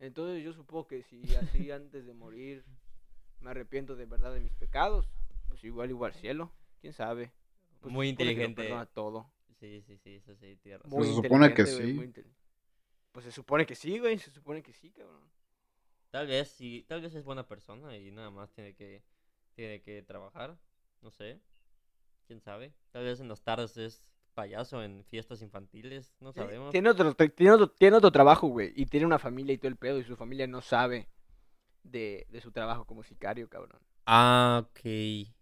Entonces 0.00 0.44
yo 0.44 0.52
supongo 0.52 0.86
que 0.86 1.02
si 1.02 1.22
así 1.34 1.70
antes 1.72 2.06
de 2.06 2.12
morir 2.12 2.64
me 3.40 3.50
arrepiento 3.50 3.96
de 3.96 4.06
verdad 4.06 4.34
de 4.34 4.40
mis 4.40 4.54
pecados, 4.54 5.08
pues 5.48 5.64
igual 5.64 5.90
igual 5.90 6.12
al 6.12 6.18
cielo, 6.18 6.52
quién 6.80 6.92
sabe. 6.92 7.32
Pues 7.80 7.94
Muy 7.94 8.08
inteligente. 8.08 8.62
perdona 8.62 8.86
todo. 8.86 9.30
Sí, 9.60 9.82
sí, 9.86 9.96
sí, 10.04 10.16
eso 10.16 10.34
sí, 10.36 10.58
razón. 10.72 10.90
Muy 10.90 11.06
se 11.06 11.14
supone 11.14 11.54
que 11.54 11.66
sí. 11.66 11.94
muy 11.94 12.12
Pues 13.12 13.24
se 13.24 13.32
supone 13.32 13.64
que 13.64 13.74
sí, 13.74 13.98
güey, 13.98 14.18
se 14.18 14.30
supone 14.30 14.62
que 14.62 14.72
sí, 14.74 14.90
cabrón. 14.90 15.22
Tal 16.10 16.26
vez 16.26 16.48
sí, 16.48 16.84
tal 16.88 17.00
vez 17.00 17.14
es 17.14 17.24
buena 17.24 17.46
persona 17.46 17.96
y 17.96 18.10
nada 18.10 18.30
más 18.30 18.50
tiene 18.52 18.74
que 18.74 19.02
tiene 19.56 19.80
que 19.80 20.02
trabajar, 20.02 20.56
no 21.02 21.10
sé. 21.10 21.40
¿Quién 22.26 22.40
sabe? 22.40 22.72
Tal 22.92 23.04
vez 23.04 23.20
en 23.20 23.28
las 23.28 23.42
tardes 23.42 23.76
es 23.76 24.02
payaso 24.34 24.82
en 24.82 25.02
fiestas 25.04 25.42
infantiles, 25.42 26.14
no 26.20 26.32
sabemos. 26.32 26.70
Tiene 26.70 26.90
otro, 26.90 27.14
tiene, 27.14 27.52
otro, 27.52 27.70
tiene 27.70 27.96
otro 27.96 28.12
trabajo, 28.12 28.48
güey. 28.48 28.72
Y 28.76 28.86
tiene 28.86 29.06
una 29.06 29.18
familia 29.18 29.54
y 29.54 29.58
todo 29.58 29.68
el 29.68 29.76
pedo. 29.76 29.98
Y 29.98 30.04
su 30.04 30.16
familia 30.16 30.46
no 30.46 30.60
sabe 30.60 31.08
de, 31.82 32.26
de 32.28 32.40
su 32.40 32.52
trabajo 32.52 32.84
como 32.84 33.02
sicario, 33.02 33.48
cabrón. 33.48 33.80
Ah, 34.04 34.66
ok. 34.68 34.84
Y 34.84 35.34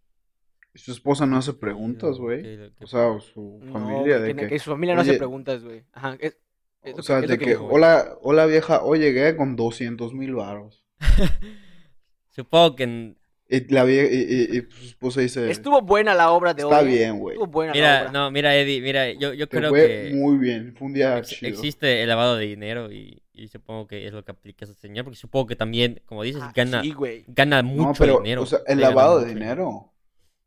su 0.75 0.93
esposa 0.93 1.27
no 1.27 1.37
hace 1.37 1.53
preguntas, 1.55 2.19
güey. 2.19 2.41
Ok, 2.41 2.73
ok. 2.73 2.83
O 2.83 2.87
sea, 2.87 3.09
o 3.09 3.21
su 3.21 3.61
familia 3.73 4.21
de 4.21 4.35
que, 4.35 4.59
su 4.59 4.71
familia 4.71 4.95
no 4.95 5.01
hace 5.01 5.19
preguntas, 5.19 5.65
güey. 5.65 5.85
Ajá. 5.93 6.17
Es, 6.21 6.39
es 6.83 6.99
O 6.99 7.03
sea, 7.03 7.21
de 7.21 7.39
que, 7.39 7.57
hola, 7.57 8.17
hola 8.23 8.47
vieja, 8.47 8.83
hoy 8.83 9.01
llegué 9.01 9.37
con 9.37 9.57
200 9.57 10.15
mil 10.15 10.35
varos. 10.35 10.85
Supongo 12.31 12.77
que 12.77 13.17
la 13.49 13.85
vie- 13.85 14.09
y, 14.11 14.57
y- 14.57 14.59
y 14.59 15.21
dice, 15.21 15.51
Estuvo 15.51 15.81
buena 15.83 16.15
la 16.15 16.31
obra 16.31 16.55
de 16.55 16.63
está 16.63 16.81
hoy. 16.81 16.89
¿eh? 16.89 16.97
bien, 16.97 17.19
güey. 17.19 17.35
Estuvo 17.35 17.47
buena 17.51 17.73
la 17.73 17.75
Mira, 17.79 18.01
obra. 18.03 18.13
no, 18.13 18.31
mira, 18.31 18.57
Eddie, 18.57 18.81
mira, 18.81 19.13
yo, 19.13 19.33
yo 19.35 19.49
creo 19.49 19.71
fue 19.71 19.87
que 20.09 20.15
muy 20.15 20.39
bien, 20.39 20.75
fue 20.77 20.87
un 20.89 20.95
día 20.95 21.19
ex- 21.19 21.29
chido. 21.29 21.51
existe 21.51 22.03
el 22.03 22.09
lavado 22.09 22.37
de 22.37 22.47
dinero 22.47 22.91
y, 22.91 23.23
y 23.33 23.49
supongo 23.49 23.87
que 23.87 24.07
es 24.07 24.13
lo 24.13 24.25
que 24.25 24.33
aplica 24.33 24.65
ese 24.65 24.75
señor, 24.75 25.05
porque 25.05 25.19
supongo 25.19 25.47
que 25.47 25.57
también, 25.57 26.01
como 26.07 26.23
dices, 26.23 26.43
Ah, 26.43 26.53
gana, 26.55 26.83
Sí, 26.83 26.95
gana 27.29 27.63
mucho 27.63 27.89
no, 27.89 27.95
pero, 27.99 28.19
dinero. 28.19 28.43
o 28.43 28.47
sea, 28.47 28.61
el 28.67 28.81
lavado 28.81 29.21
de 29.21 29.29
dinero, 29.35 29.93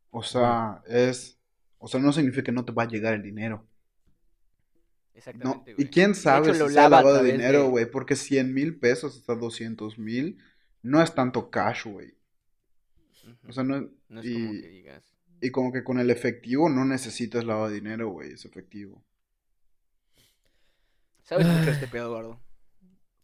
o 0.10 0.24
sea, 0.24 0.82
es, 0.88 1.40
o 1.78 1.88
sea, 1.88 2.00
no 2.00 2.12
significa 2.12 2.44
que 2.44 2.52
no 2.52 2.66
te 2.66 2.72
va 2.72 2.84
a 2.84 2.88
llegar 2.88 3.14
el 3.14 3.22
dinero. 3.24 3.68
No, 5.14 5.20
Exactamente, 5.20 5.76
y 5.78 5.86
quién 5.86 6.14
sabe 6.14 6.52
hecho, 6.52 6.68
si 6.68 6.74
sea 6.74 6.84
lavado 6.90 7.14
de 7.24 7.32
dinero, 7.32 7.64
de- 7.64 7.70
güey, 7.70 7.86
porque 7.90 8.16
100 8.16 8.54
mil 8.54 8.78
pesos 8.80 9.18
hasta 9.18 9.36
200 9.36 9.98
mil 9.98 10.38
no 10.84 11.02
es 11.02 11.14
tanto 11.16 11.50
cash, 11.50 11.86
güey. 11.86 12.16
O 13.48 13.52
sea, 13.52 13.64
no, 13.64 13.90
no 14.10 14.20
es 14.20 14.26
y, 14.26 14.34
como 14.34 14.52
que 14.52 14.68
digas. 14.68 15.16
y 15.42 15.50
como 15.52 15.72
que 15.72 15.84
con 15.84 16.00
el 16.00 16.10
efectivo 16.10 16.70
no 16.70 16.86
necesitas 16.86 17.44
lavado 17.44 17.70
de 17.70 17.76
dinero, 17.76 18.10
güey, 18.10 18.32
es 18.34 18.46
efectivo. 18.46 19.04
¿Sabes 21.24 21.46
mucho 21.46 21.66
de 21.66 21.72
este 21.72 21.88
pedo, 21.88 22.08
Eduardo? 22.08 22.40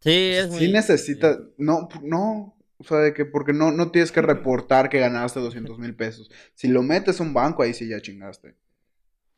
Sí, 0.01 0.11
es 0.11 0.49
muy... 0.49 0.59
Sí 0.59 0.71
necesitas, 0.71 1.39
no, 1.57 1.87
no, 2.01 2.57
o 2.77 2.83
sea, 2.83 2.97
de 2.97 3.13
que 3.13 3.23
porque 3.25 3.53
no, 3.53 3.71
no 3.71 3.91
tienes 3.91 4.11
que 4.11 4.21
reportar 4.21 4.89
que 4.89 4.99
ganaste 4.99 5.39
200 5.39 5.79
mil 5.79 5.95
pesos. 5.95 6.29
Si 6.53 6.67
lo 6.67 6.83
metes 6.83 7.19
a 7.19 7.23
un 7.23 7.33
banco, 7.33 7.63
ahí 7.63 7.73
sí 7.73 7.87
ya 7.87 8.01
chingaste. 8.01 8.55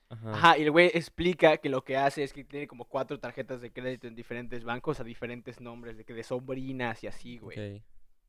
Ajá. 0.09 0.31
Ajá, 0.33 0.57
y 0.57 0.63
el 0.63 0.71
güey 0.71 0.89
explica 0.93 1.57
que 1.57 1.69
lo 1.69 1.83
que 1.83 1.97
hace 1.97 2.23
es 2.23 2.33
que 2.33 2.43
tiene 2.43 2.67
como 2.67 2.85
cuatro 2.85 3.19
tarjetas 3.19 3.61
de 3.61 3.71
crédito 3.71 4.07
en 4.07 4.15
diferentes 4.15 4.63
bancos 4.63 4.99
a 4.99 5.03
diferentes 5.03 5.61
nombres, 5.61 5.97
de 5.97 6.05
que 6.05 6.13
de 6.13 6.23
sobrinas 6.23 7.03
y 7.03 7.07
así, 7.07 7.37
güey. 7.37 7.83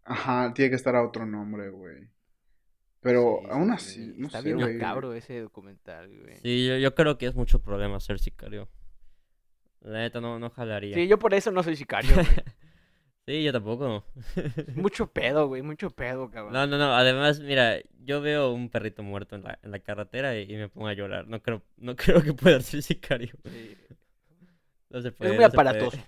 Ajá, 0.04 0.52
tiene 0.54 0.70
que 0.70 0.76
estar 0.76 0.94
a 0.94 1.02
otro 1.02 1.24
nombre, 1.24 1.70
güey. 1.70 2.08
Pero 3.00 3.40
Sí, 3.42 3.46
aún 3.50 3.66
sí, 3.68 3.72
así, 3.74 4.04
sí, 4.06 4.14
no 4.16 4.26
Está 4.26 4.42
sé, 4.42 4.54
bien 4.54 4.58
güey. 4.58 4.74
macabro 4.74 5.14
ese 5.14 5.40
documental, 5.40 6.08
güey. 6.08 6.38
Sí, 6.42 6.66
yo, 6.66 6.76
yo 6.78 6.94
creo 6.94 7.18
que 7.18 7.26
es 7.26 7.34
mucho 7.34 7.60
problema 7.62 8.00
ser 8.00 8.18
sicario. 8.18 8.68
La 9.80 10.00
neta 10.00 10.20
no, 10.20 10.38
no 10.38 10.50
jalaría. 10.50 10.94
Sí, 10.94 11.06
yo 11.06 11.18
por 11.18 11.32
eso 11.34 11.50
no 11.52 11.62
soy 11.62 11.76
sicario, 11.76 12.14
güey. 12.14 12.26
Sí, 13.28 13.42
yo 13.42 13.52
tampoco. 13.52 14.04
Mucho 14.76 15.08
pedo, 15.12 15.48
güey, 15.48 15.60
mucho 15.60 15.90
pedo, 15.90 16.30
cabrón. 16.30 16.52
No, 16.52 16.64
no, 16.68 16.78
no. 16.78 16.94
Además, 16.94 17.40
mira, 17.40 17.80
yo 18.04 18.20
veo 18.20 18.52
un 18.52 18.70
perrito 18.70 19.02
muerto 19.02 19.34
en 19.34 19.42
la, 19.42 19.58
en 19.64 19.72
la 19.72 19.80
carretera 19.80 20.38
y, 20.38 20.42
y 20.52 20.54
me 20.56 20.68
pongo 20.68 20.86
a 20.86 20.92
llorar. 20.92 21.26
No 21.26 21.42
creo, 21.42 21.60
no 21.76 21.96
creo 21.96 22.22
que 22.22 22.34
pueda 22.34 22.60
ser 22.60 22.82
sicario. 22.82 23.34
Sí. 23.44 23.76
No 24.90 25.02
se 25.02 25.10
puede. 25.10 25.32
muy 25.32 25.42
no 25.42 25.50
se 25.50 25.60
puede. 25.60 25.70
aparatoso. 25.70 25.98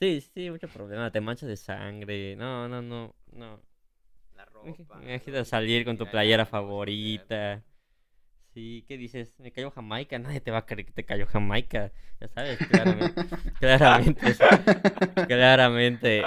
Sí, 0.00 0.20
sí, 0.20 0.50
mucho 0.50 0.68
problema. 0.68 1.10
Te 1.12 1.20
manchas 1.20 1.48
de 1.48 1.56
sangre. 1.56 2.34
No, 2.36 2.68
no, 2.68 2.82
no, 2.82 3.14
no. 3.32 3.62
Ropa. 4.52 5.00
Imagínate 5.02 5.30
los 5.30 5.48
salir 5.48 5.84
con 5.84 5.96
tu 5.96 6.06
playera 6.06 6.46
favorita. 6.46 7.62
Sí, 8.54 8.84
¿qué 8.88 8.96
dices? 8.96 9.38
Me 9.38 9.52
cayó 9.52 9.70
Jamaica. 9.70 10.18
Nadie 10.18 10.40
te 10.40 10.50
va 10.50 10.58
a 10.58 10.66
creer 10.66 10.86
que 10.86 10.92
te 10.92 11.04
cayó 11.04 11.26
Jamaica. 11.26 11.92
Ya 12.20 12.28
sabes, 12.28 12.58
claramente. 12.58 13.24
claramente, 13.60 14.28
es, 14.30 14.38
claramente 15.26 16.24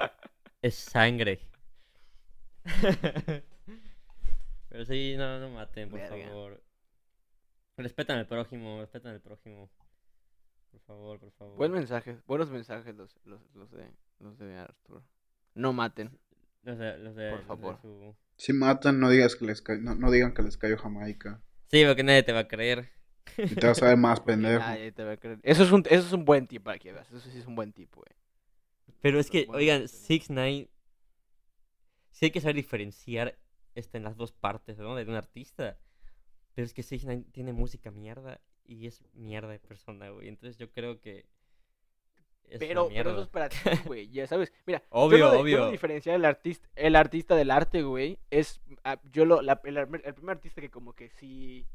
es 0.61 0.75
sangre. 0.75 1.39
Pero 4.69 4.85
sí, 4.85 5.15
no, 5.17 5.39
no 5.39 5.49
maten, 5.49 5.89
por 5.89 5.99
Verga. 5.99 6.27
favor. 6.27 6.63
Respetan 7.77 8.19
al 8.19 8.27
prójimo, 8.27 8.79
respetan 8.81 9.13
al 9.13 9.21
prójimo. 9.21 9.69
Por 10.71 10.81
favor, 10.81 11.19
por 11.19 11.31
favor. 11.31 11.57
Buen 11.57 11.71
mensaje, 11.71 12.19
buenos 12.27 12.51
mensajes 12.51 12.95
los, 12.95 13.19
los, 13.25 13.41
los 13.55 13.71
de, 13.71 13.91
los 14.19 14.37
de 14.37 14.57
Arturo. 14.57 15.03
No 15.55 15.73
maten. 15.73 16.19
Los 16.63 16.77
de- 16.77 16.97
los 16.97 17.15
de- 17.15 17.29
por 17.31 17.39
los 17.39 17.41
de 17.41 17.47
favor. 17.47 17.79
su- 17.81 18.15
Si 18.37 18.53
matan, 18.53 18.99
no 18.99 19.09
digas 19.09 19.35
que 19.35 19.45
les 19.45 19.61
ca- 19.61 19.77
no, 19.77 19.95
no 19.95 20.11
digan 20.11 20.33
que 20.33 20.41
les 20.43 20.57
cayó 20.57 20.77
Jamaica. 20.77 21.41
Sí, 21.67 21.83
porque 21.85 22.03
nadie 22.03 22.23
te 22.23 22.31
va 22.33 22.39
a 22.39 22.47
creer. 22.47 22.89
Y 23.37 23.55
te 23.55 23.67
vas 23.67 23.81
a 23.83 23.87
ver 23.87 23.97
más 23.97 24.19
pendejo. 24.21 24.59
Nadie 24.59 24.91
te 24.91 25.03
va 25.03 25.11
a 25.13 25.17
creer. 25.17 25.39
Eso 25.43 25.63
es 25.63 25.71
un, 25.71 25.83
eso 25.89 26.07
es 26.07 26.13
un 26.13 26.25
buen 26.25 26.47
tip 26.47 26.63
para 26.63 26.79
que 26.79 26.91
veas. 26.91 27.07
Eso 27.11 27.19
sí 27.29 27.37
es 27.37 27.45
un 27.45 27.55
buen 27.55 27.71
tip, 27.73 27.93
güey. 27.93 28.07
Pero 29.01 29.19
es 29.19 29.29
que, 29.29 29.45
Bueno, 29.45 29.59
oigan. 29.59 29.87
6 29.87 30.29
9 30.29 30.69
sí 32.11 32.25
hay 32.25 32.31
que 32.31 32.41
saber 32.41 32.55
diferenciar 32.55 33.37
este, 33.75 33.97
en 33.97 34.03
las 34.03 34.17
dos 34.17 34.31
partes, 34.31 34.77
¿no? 34.77 34.95
De 34.95 35.03
un 35.03 35.15
artista. 35.15 35.77
Pero 36.55 36.65
es 36.65 36.73
que 36.73 36.83
6 36.83 37.03
9 37.05 37.23
tiene 37.31 37.53
música 37.53 37.91
mierda 37.91 38.41
y 38.65 38.87
es 38.87 39.03
mierda 39.13 39.49
de 39.51 39.59
persona, 39.59 40.09
güey. 40.09 40.27
Entonces 40.27 40.57
yo 40.57 40.71
creo 40.71 40.99
que. 40.99 41.25
Es 42.49 42.55
una 42.61 42.67
Pero, 42.67 42.89
pero 42.89 43.11
eso 43.11 43.21
es 43.21 43.27
para 43.29 43.49
ti, 43.49 43.57
güey. 43.85 44.09
Ya 44.09 44.27
sabes. 44.27 44.51
Mira, 44.65 44.83
Obvio, 44.89 45.17
yo 45.19 45.25
lo, 45.25 45.31
de- 45.31 45.37
yo 45.37 45.41
obvio. 45.43 45.57
lo 45.59 45.71
diferenciar 45.71 46.15
el 46.15 46.25
artista, 46.25 46.67
el 46.75 46.95
artista 46.95 47.35
del 47.35 47.51
arte, 47.51 47.83
güey, 47.83 48.17
es. 48.29 48.61
ah, 48.83 48.99
yo 49.11 49.25
lo, 49.25 49.41
la- 49.41 49.59
el, 49.63 49.87
primer 49.87 50.37
artista 50.37 50.61
que 50.61 50.69
como 50.69 50.93
que 50.93 51.09
sí. 51.09 51.65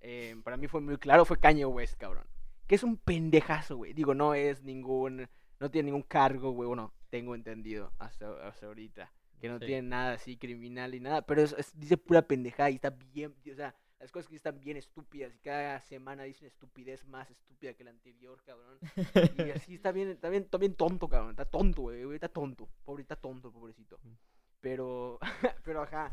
eh, 0.00 0.36
para 0.44 0.56
mí 0.56 0.66
fue 0.68 0.80
muy 0.80 0.98
claro 0.98 1.24
fue 1.24 1.38
Kanye 1.38 1.64
West, 1.64 1.96
cabrón. 1.98 2.24
Que 2.66 2.74
es 2.74 2.82
un 2.82 2.96
pendejazo, 2.96 3.76
güey. 3.76 3.92
Digo, 3.92 4.14
no 4.14 4.34
es 4.34 4.62
ningún. 4.62 5.28
No 5.60 5.70
tiene 5.70 5.86
ningún 5.86 6.02
cargo, 6.02 6.50
güey. 6.52 6.66
Bueno, 6.66 6.92
tengo 7.10 7.34
entendido 7.34 7.92
hasta, 7.98 8.46
hasta 8.46 8.66
ahorita. 8.66 9.12
Que 9.40 9.48
no 9.48 9.58
Sí. 9.58 9.66
tiene 9.66 9.88
nada 9.88 10.14
así 10.14 10.36
criminal 10.36 10.94
y 10.94 11.00
nada. 11.00 11.22
Pero 11.22 11.42
es- 11.42 11.54
es- 11.58 11.78
dice 11.78 11.96
pura 11.96 12.22
pendejada 12.22 12.70
y 12.70 12.76
está 12.76 12.90
bien. 12.90 13.34
O 13.50 13.54
sea, 13.54 13.74
las 14.04 14.12
cosas 14.12 14.28
que 14.28 14.36
están 14.36 14.60
bien 14.60 14.76
estúpidas. 14.76 15.34
Y 15.34 15.38
cada 15.38 15.80
semana 15.80 16.24
dice 16.24 16.44
una 16.44 16.48
estupidez 16.48 17.06
más 17.06 17.30
estúpida 17.30 17.72
que 17.72 17.84
la 17.84 17.90
anterior, 17.90 18.38
cabrón. 18.44 18.78
Y 19.38 19.50
así 19.52 19.76
está 19.76 19.92
bien, 19.92 20.10
está 20.10 20.28
bien, 20.28 20.42
está 20.42 20.58
bien 20.58 20.74
tonto, 20.74 21.08
cabrón. 21.08 21.30
Está 21.30 21.46
tonto, 21.46 21.80
güey. 21.82 22.04
güey, 22.04 22.16
Está 22.16 22.28
tonto. 22.28 22.68
Pobre, 22.84 23.00
está 23.00 23.16
tonto, 23.16 23.50
pobrecito. 23.50 23.98
Pero, 24.60 25.18
pero 25.64 25.80
ajá. 25.80 26.10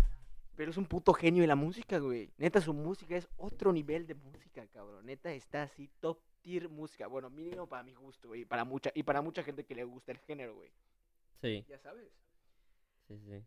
Pero 0.55 0.71
es 0.71 0.77
un 0.77 0.85
puto 0.85 1.11
genio 1.13 1.41
de 1.41 1.47
la 1.47 1.57
música, 1.57 1.99
güey. 1.99 2.31
Neta, 2.37 2.61
su 2.61 2.73
música 2.73 3.17
es 3.17 3.27
otro 3.35 3.73
nivel 3.73 4.07
de 4.07 4.15
música, 4.15 4.65
cabrón. 4.67 5.05
Neta, 5.05 5.33
está 5.33 5.63
así, 5.63 5.89
top 5.99 6.17
tier 6.41 6.69
música. 6.69 7.07
Bueno, 7.07 7.29
mínimo 7.29 7.67
para 7.67 7.83
mi 7.83 7.93
gusto, 7.93 8.29
güey. 8.29 8.45
Para 8.45 8.63
mucha, 8.63 8.89
y 8.95 9.03
para 9.03 9.21
mucha 9.21 9.43
gente 9.43 9.65
que 9.65 9.75
le 9.75 9.83
gusta 9.83 10.13
el 10.13 10.19
género, 10.19 10.55
güey. 10.55 10.71
Sí, 11.41 11.65
Ya 11.67 11.77
sabes. 11.77 12.07
sí, 13.09 13.19
sí. 13.19 13.43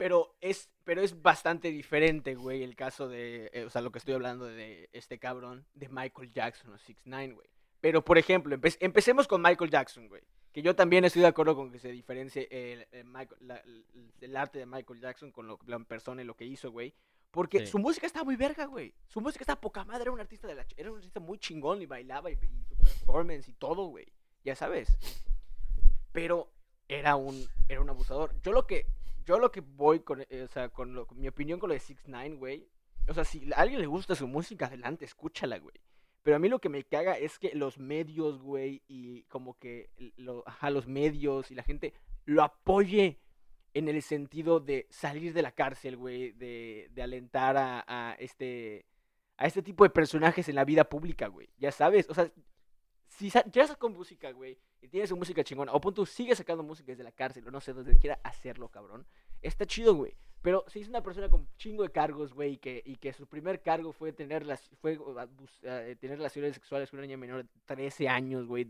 Pero 0.00 0.34
es, 0.40 0.70
pero 0.84 1.02
es 1.02 1.20
bastante 1.20 1.70
diferente, 1.70 2.34
güey, 2.34 2.62
el 2.62 2.74
caso 2.74 3.06
de, 3.06 3.50
eh, 3.52 3.64
o 3.66 3.70
sea, 3.70 3.82
lo 3.82 3.92
que 3.92 3.98
estoy 3.98 4.14
hablando 4.14 4.46
de 4.46 4.88
este 4.94 5.18
cabrón, 5.18 5.66
de 5.74 5.90
Michael 5.90 6.30
Jackson 6.32 6.72
o 6.72 6.78
6 6.78 6.96
9 7.04 7.34
güey. 7.34 7.46
Pero, 7.82 8.02
por 8.02 8.16
ejemplo, 8.16 8.56
empe- 8.56 8.78
empecemos 8.80 9.28
con 9.28 9.42
Michael 9.42 9.70
Jackson, 9.70 10.08
güey. 10.08 10.22
Que 10.54 10.62
yo 10.62 10.74
también 10.74 11.04
estoy 11.04 11.20
de 11.20 11.28
acuerdo 11.28 11.54
con 11.54 11.70
que 11.70 11.78
se 11.78 11.92
diferencie 11.92 12.48
el, 12.50 12.86
el 12.92 13.04
Michael- 13.04 13.46
la- 13.46 13.58
el- 13.58 13.84
el 14.22 14.36
arte 14.38 14.58
de 14.58 14.64
Michael 14.64 15.00
Jackson 15.00 15.32
con 15.32 15.46
lo, 15.46 15.58
la 15.66 15.78
persona 15.80 16.22
y 16.22 16.24
lo 16.24 16.34
que 16.34 16.46
hizo, 16.46 16.70
güey. 16.72 16.94
Porque 17.30 17.60
Sí. 17.60 17.66
su 17.66 17.78
música 17.78 18.06
está 18.06 18.24
muy 18.24 18.36
verga, 18.36 18.64
güey. 18.64 18.94
Su 19.06 19.20
música 19.20 19.42
está 19.42 19.60
poca 19.60 19.84
madre. 19.84 20.04
Era 20.04 20.12
un 20.12 20.20
artista 20.20 20.48
de 20.48 20.54
la 20.54 20.66
era 20.78 20.90
un 20.90 20.96
artista 20.96 21.20
muy 21.20 21.38
chingón 21.38 21.82
y 21.82 21.86
bailaba 21.86 22.30
y, 22.30 22.34
y 22.34 22.64
su 22.64 22.74
performance 22.76 23.48
y 23.48 23.52
todo, 23.52 23.84
güey. 23.88 24.06
Ya 24.44 24.56
sabes. 24.56 24.96
Pero 26.12 26.50
era 26.88 27.16
un, 27.16 27.46
era 27.68 27.82
un 27.82 27.90
abusador. 27.90 28.34
Yo 28.42 28.52
lo 28.52 28.66
que, 28.66 28.86
yo 29.30 29.38
lo 29.38 29.50
que 29.52 29.60
voy 29.60 30.00
con, 30.00 30.20
eh, 30.28 30.42
o 30.42 30.48
sea, 30.48 30.68
con, 30.70 30.92
lo- 30.94 31.06
con 31.06 31.18
mi 31.20 31.28
opinión 31.28 31.58
con 31.60 31.68
lo 31.68 31.74
de 31.74 31.80
6 31.80 32.00
9 32.06 32.36
güey. 32.36 32.68
O 33.08 33.14
sea, 33.14 33.24
si 33.24 33.50
a 33.52 33.56
alguien 33.60 33.80
le 33.80 33.86
gusta 33.86 34.14
su 34.14 34.26
música, 34.28 34.66
adelante, 34.66 35.04
escúchala, 35.04 35.58
güey. 35.58 35.74
Pero 36.22 36.36
a 36.36 36.38
mí 36.40 36.48
lo 36.48 36.58
que 36.60 36.68
me 36.68 36.84
caga 36.84 37.16
es 37.16 37.38
que 37.38 37.54
los 37.54 37.78
medios, 37.78 38.42
güey, 38.42 38.82
y 38.88 39.22
como 39.24 39.58
que 39.58 39.90
lo, 40.16 40.42
ajá, 40.46 40.70
los 40.70 40.86
medios 40.86 41.50
y 41.50 41.54
la 41.54 41.62
gente 41.62 41.94
lo 42.26 42.42
apoye 42.42 43.18
en 43.72 43.88
el 43.88 44.02
sentido 44.02 44.60
de 44.60 44.86
salir 44.90 45.32
de 45.32 45.42
la 45.42 45.52
cárcel, 45.52 45.96
güey, 45.96 46.32
de, 46.32 46.88
de 46.92 47.02
alentar 47.02 47.56
a, 47.56 47.84
a 47.86 48.14
este 48.14 48.84
a 49.38 49.46
este 49.46 49.62
tipo 49.62 49.84
de 49.84 49.90
personajes 49.90 50.48
en 50.50 50.56
la 50.56 50.64
vida 50.66 50.84
pública, 50.84 51.28
güey. 51.28 51.48
Ya 51.56 51.72
sabes, 51.72 52.10
o 52.10 52.14
sea, 52.14 52.30
si 53.28 53.50
ya 53.52 53.66
sacó 53.66 53.90
música, 53.90 54.30
güey, 54.32 54.56
y 54.80 54.88
tienes 54.88 55.10
su 55.10 55.16
música 55.16 55.44
chingona, 55.44 55.72
o 55.72 55.80
punto 55.80 56.06
sigue 56.06 56.34
sacando 56.34 56.62
música 56.62 56.92
desde 56.92 57.04
la 57.04 57.12
cárcel, 57.12 57.46
o 57.46 57.50
no 57.50 57.60
sé, 57.60 57.72
donde 57.72 57.98
quiera 57.98 58.18
hacerlo, 58.22 58.68
cabrón, 58.68 59.06
está 59.42 59.66
chido, 59.66 59.94
güey. 59.94 60.16
Pero 60.42 60.64
si 60.68 60.80
es 60.80 60.88
una 60.88 61.02
persona 61.02 61.28
con 61.28 61.46
chingo 61.58 61.82
de 61.82 61.90
cargos, 61.90 62.32
güey, 62.32 62.54
y 62.54 62.56
que, 62.56 62.82
y 62.86 62.96
que 62.96 63.12
su 63.12 63.26
primer 63.26 63.60
cargo 63.60 63.92
fue 63.92 64.12
tener, 64.12 64.46
las, 64.46 64.70
fue 64.80 64.98
eh, 65.62 65.96
tener 66.00 66.16
relaciones 66.16 66.54
sexuales 66.54 66.88
con 66.88 66.98
una 66.98 67.06
niña 67.06 67.18
menor 67.18 67.42
de 67.44 67.48
13 67.66 68.08
años, 68.08 68.46
güey. 68.46 68.66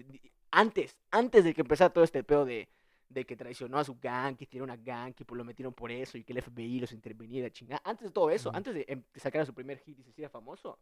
Antes, 0.51 0.99
antes 1.13 1.45
de 1.45 1.55
que 1.55 1.61
empezara 1.61 1.93
todo 1.93 2.03
este 2.03 2.25
pedo 2.25 2.45
de, 2.45 2.69
de 3.09 3.25
que 3.25 3.37
traicionó 3.37 3.79
a 3.79 3.85
su 3.85 3.97
gang, 4.01 4.37
que 4.37 4.47
tiene 4.47 4.65
una 4.65 4.77
gang, 4.77 5.15
que 5.15 5.25
lo 5.33 5.45
metieron 5.45 5.73
por 5.73 5.93
eso, 5.93 6.19
y 6.19 6.25
que 6.25 6.33
el 6.33 6.43
FBI 6.43 6.81
los 6.81 6.91
interveniera, 6.91 7.49
chingada. 7.51 7.81
Antes 7.85 8.09
de 8.09 8.13
todo 8.13 8.31
eso, 8.31 8.51
antes 8.53 8.75
de, 8.75 8.85
em- 8.89 9.05
de 9.15 9.21
sacar 9.21 9.43
a 9.43 9.47
su 9.47 9.55
primer 9.55 9.79
hit 9.79 9.97
y 9.99 10.03
se 10.03 10.11
hiciera 10.11 10.29
famoso, 10.29 10.77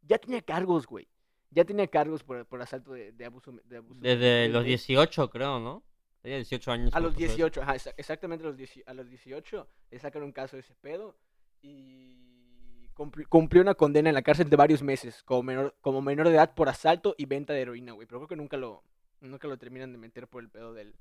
ya 0.00 0.16
tenía 0.16 0.40
cargos, 0.40 0.86
güey. 0.86 1.06
Ya 1.54 1.64
tenía 1.64 1.86
cargos 1.86 2.22
por, 2.24 2.46
por 2.46 2.60
asalto 2.62 2.92
de, 2.92 3.12
de 3.12 3.24
abuso. 3.26 3.52
De 3.64 3.76
abuso 3.76 4.00
Desde 4.00 4.48
los 4.48 4.62
güey. 4.62 4.68
18, 4.70 5.30
creo, 5.30 5.60
¿no? 5.60 5.82
Tenía 6.22 6.38
18 6.38 6.72
años. 6.72 6.94
A 6.94 7.00
los 7.00 7.12
pasó 7.14 7.24
eso. 7.24 7.34
18, 7.36 7.62
ajá, 7.62 7.74
exa- 7.74 7.94
exactamente 7.96 8.44
a 8.44 8.48
los, 8.48 8.56
10 8.56 8.82
a 8.86 8.94
los 8.94 9.08
18 9.08 9.68
le 9.90 9.98
sacan 9.98 10.22
un 10.22 10.32
caso 10.32 10.56
de 10.56 10.60
ese 10.60 10.74
pedo 10.76 11.16
y 11.60 12.88
cumpli- 12.94 13.26
cumplió 13.28 13.62
una 13.62 13.74
condena 13.74 14.08
en 14.08 14.14
la 14.14 14.22
cárcel 14.22 14.48
de 14.48 14.56
varios 14.56 14.82
meses 14.82 15.22
como 15.24 15.42
menor, 15.42 15.74
como 15.80 16.00
menor 16.02 16.28
de 16.28 16.34
edad 16.34 16.54
por 16.54 16.68
asalto 16.68 17.14
y 17.18 17.26
venta 17.26 17.52
de 17.52 17.62
heroína, 17.62 17.92
güey. 17.92 18.06
Pero 18.06 18.20
creo 18.20 18.28
que 18.28 18.36
nunca 18.36 18.56
lo, 18.56 18.82
nunca 19.20 19.48
lo 19.48 19.56
terminan 19.58 19.92
de 19.92 19.98
meter 19.98 20.28
por 20.28 20.42
el 20.42 20.48
pedo 20.50 20.72
del, 20.74 20.94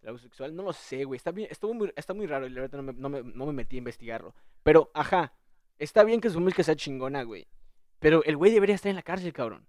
del 0.00 0.08
abuso 0.08 0.24
sexual. 0.24 0.54
No 0.54 0.62
lo 0.62 0.72
sé, 0.72 1.04
güey. 1.04 1.16
Está, 1.16 1.32
bien, 1.32 1.48
estuvo 1.50 1.74
muy, 1.74 1.92
está 1.96 2.14
muy 2.14 2.26
raro 2.26 2.46
y 2.46 2.50
la 2.50 2.60
verdad 2.62 2.78
no 2.78 2.82
me, 2.84 2.92
no, 2.92 3.08
me, 3.08 3.22
no 3.22 3.46
me 3.46 3.52
metí 3.52 3.76
a 3.76 3.78
investigarlo. 3.78 4.34
Pero, 4.62 4.90
ajá, 4.94 5.32
está 5.78 6.04
bien 6.04 6.20
que 6.20 6.30
su 6.30 6.40
música 6.40 6.62
sea 6.62 6.76
chingona, 6.76 7.22
güey. 7.22 7.46
Pero 7.98 8.22
el 8.24 8.36
güey 8.36 8.52
debería 8.52 8.74
estar 8.74 8.90
en 8.90 8.96
la 8.96 9.02
cárcel, 9.02 9.32
cabrón. 9.32 9.66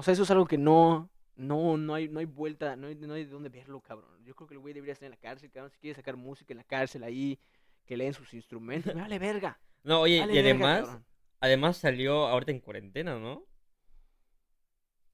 O 0.00 0.02
sea, 0.02 0.12
eso 0.14 0.22
es 0.22 0.30
algo 0.30 0.46
que 0.46 0.56
no, 0.56 1.10
no, 1.36 1.76
no 1.76 1.92
hay, 1.94 2.08
no 2.08 2.20
hay 2.20 2.24
vuelta, 2.24 2.74
no 2.74 2.86
hay, 2.86 2.94
no 2.94 3.12
hay 3.12 3.24
de 3.26 3.30
dónde 3.30 3.50
verlo, 3.50 3.80
cabrón. 3.82 4.24
Yo 4.24 4.34
creo 4.34 4.48
que 4.48 4.54
el 4.54 4.60
güey 4.60 4.72
debería 4.72 4.94
estar 4.94 5.04
en 5.04 5.10
la 5.10 5.18
cárcel, 5.18 5.50
cabrón. 5.50 5.70
Si 5.70 5.78
quiere 5.78 5.94
sacar 5.94 6.16
música 6.16 6.54
en 6.54 6.56
la 6.56 6.64
cárcel 6.64 7.02
ahí, 7.04 7.38
que 7.84 7.98
leen 7.98 8.14
sus 8.14 8.32
instrumentos, 8.32 8.94
me 8.94 9.02
vale 9.02 9.18
verga. 9.18 9.60
No, 9.82 10.00
oye, 10.00 10.20
Vale 10.20 10.32
y 10.32 10.36
verga, 10.36 10.50
además, 10.50 10.80
cabrón. 10.88 11.04
además 11.40 11.76
salió 11.76 12.26
ahorita 12.28 12.50
en 12.52 12.60
cuarentena, 12.60 13.18
¿no? 13.18 13.44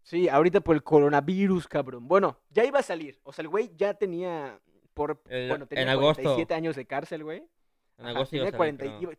Sí, 0.02 0.28
ahorita 0.28 0.60
por 0.60 0.76
el 0.76 0.84
coronavirus, 0.84 1.66
cabrón. 1.66 2.06
Bueno, 2.06 2.38
ya 2.50 2.64
iba 2.64 2.78
a 2.78 2.82
salir. 2.82 3.18
O 3.24 3.32
sea, 3.32 3.42
el 3.42 3.48
güey 3.48 3.72
ya 3.74 3.94
tenía, 3.94 4.60
por, 4.94 5.20
El- 5.28 5.48
bueno, 5.48 5.66
tenía 5.66 5.82
en 5.82 5.88
agosto. 5.88 6.22
47 6.22 6.54
años 6.54 6.76
de 6.76 6.86
cárcel, 6.86 7.24
güey. 7.24 7.38
En 7.98 8.04
Ajá, 8.06 8.10
agosto 8.10 8.36
iba 8.36 8.44
a 8.44 8.46
salir, 8.50 8.56
40 8.56 8.84
y- 8.84 8.88
creo. 8.88 9.02
iba- 9.02 9.12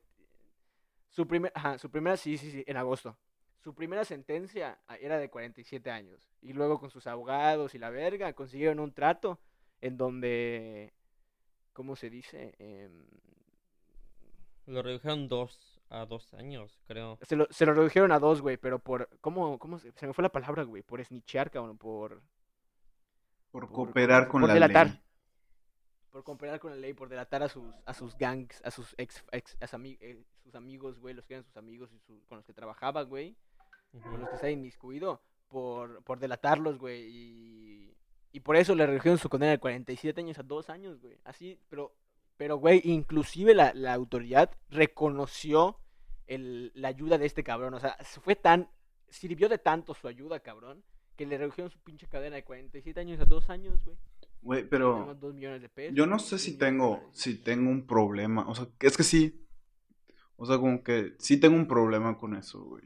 Su, 1.09 1.27
primer, 1.27 1.51
ajá, 1.55 1.77
su 1.77 1.89
primera, 1.91 2.15
sí, 2.15 2.37
sí, 2.37 2.51
sí, 2.51 2.63
en 2.65 2.77
agosto. 2.77 3.17
Su 3.63 3.73
primera 3.73 4.05
sentencia 4.05 4.79
ah, 4.87 4.95
era 4.97 5.17
de 5.19 5.29
47 5.29 5.89
años. 5.91 6.29
Y 6.41 6.53
luego 6.53 6.79
con 6.79 6.89
sus 6.89 7.07
abogados 7.07 7.75
y 7.75 7.79
la 7.79 7.89
verga 7.89 8.33
consiguieron 8.33 8.79
un 8.79 8.93
trato 8.93 9.39
en 9.81 9.97
donde, 9.97 10.93
¿cómo 11.73 11.95
se 11.95 12.09
dice? 12.09 12.55
Em, 12.59 13.05
Lo 14.67 14.81
redujeron 14.83 15.27
dos 15.27 15.79
a 15.89 16.05
dos 16.05 16.33
años, 16.33 16.79
creo. 16.87 17.17
se, 17.21 17.35
lo, 17.35 17.47
se 17.49 17.65
lo 17.65 17.73
redujeron 17.73 18.11
a 18.11 18.19
dos, 18.19 18.41
güey, 18.41 18.57
pero 18.57 18.79
por, 18.79 19.07
¿cómo, 19.21 19.57
cómo 19.57 19.79
se, 19.79 19.91
se 19.93 20.05
me 20.07 20.13
fue 20.13 20.21
la 20.23 20.31
palabra, 20.31 20.63
güey? 20.63 20.83
Por 20.83 21.03
snitchar, 21.03 21.49
cabrón, 21.49 21.77
por, 21.77 22.21
Por 23.51 23.65
Por- 23.67 23.71
cooperar 23.71 24.27
con 24.27 24.41
por 24.41 24.49
la 24.49 24.53
delatar. 24.53 24.87
ley. 24.87 25.01
por 26.11 26.23
comparar 26.23 26.59
con 26.59 26.71
la 26.71 26.77
ley, 26.77 26.93
por 26.93 27.09
delatar 27.09 27.43
a 27.43 27.47
sus, 27.49 27.73
a 27.85 27.93
sus 27.93 28.17
gangs, 28.17 28.61
a 28.65 28.71
sus 28.71 28.93
ex, 28.97 29.23
ex 29.31 29.55
a 29.61 29.67
sus 29.67 29.79
ami- 29.79 29.97
eh, 30.01 30.23
sus 30.43 30.55
amigos, 30.55 30.99
güey, 30.99 31.13
los 31.13 31.25
que 31.25 31.35
eran 31.35 31.43
sus 31.45 31.55
amigos 31.57 31.91
y 31.93 31.99
su- 31.99 32.21
con 32.27 32.37
los 32.37 32.45
que 32.45 32.53
trabajaba, 32.53 33.03
güey. 33.03 33.35
Con 33.91 34.19
los 34.19 34.29
que 34.29 34.35
está 34.35 34.49
inmiscuido 34.49 35.21
por, 35.47 36.03
por 36.03 36.19
delatarlos, 36.19 36.77
güey. 36.77 37.07
Y, 37.07 37.93
y 38.31 38.39
por 38.41 38.55
eso 38.55 38.75
le 38.75 38.85
redujeron 38.85 39.17
su 39.17 39.29
condena 39.29 39.51
de 39.51 39.59
47 39.59 40.21
años 40.21 40.39
a 40.39 40.43
2 40.43 40.69
años, 40.69 41.01
güey. 41.01 41.17
Así, 41.23 41.59
pero, 41.69 41.95
pero 42.37 42.57
güey, 42.57 42.81
inclusive 42.83 43.53
la, 43.53 43.73
la 43.73 43.93
autoridad 43.93 44.51
reconoció 44.69 45.79
el, 46.27 46.71
la 46.75 46.89
ayuda 46.89 47.17
de 47.17 47.25
este 47.25 47.43
cabrón. 47.43 47.73
O 47.73 47.79
sea, 47.79 47.97
fue 48.21 48.35
tan, 48.35 48.69
sirvió 49.09 49.49
de 49.49 49.57
tanto 49.57 49.93
su 49.93 50.07
ayuda, 50.07 50.39
cabrón, 50.39 50.83
que 51.15 51.25
le 51.25 51.37
redujeron 51.37 51.71
su 51.71 51.79
pinche 51.79 52.07
cadena 52.07 52.35
de 52.35 52.43
47 52.43 52.99
años 52.99 53.19
a 53.19 53.25
2 53.25 53.49
años, 53.49 53.83
güey. 53.83 53.97
Güey, 54.41 54.69
pero 54.69 54.95
dieron 54.95 55.19
2 55.19 55.33
millones 55.33 55.61
de 55.61 55.69
pesos. 55.69 55.95
yo 55.95 56.05
no 56.05 56.19
sé 56.19 56.37
si 56.37 56.57
tengo, 56.57 57.09
si 57.11 57.37
tengo 57.41 57.69
un 57.69 57.87
problema. 57.87 58.47
O 58.47 58.55
sea, 58.55 58.67
es 58.79 58.95
que 58.95 59.03
sí. 59.03 59.43
O 60.35 60.45
sea, 60.45 60.57
como 60.59 60.83
que 60.83 61.15
sí 61.17 61.39
tengo 61.39 61.55
un 61.55 61.67
problema 61.67 62.17
con 62.17 62.35
eso, 62.35 62.63
güey. 62.63 62.83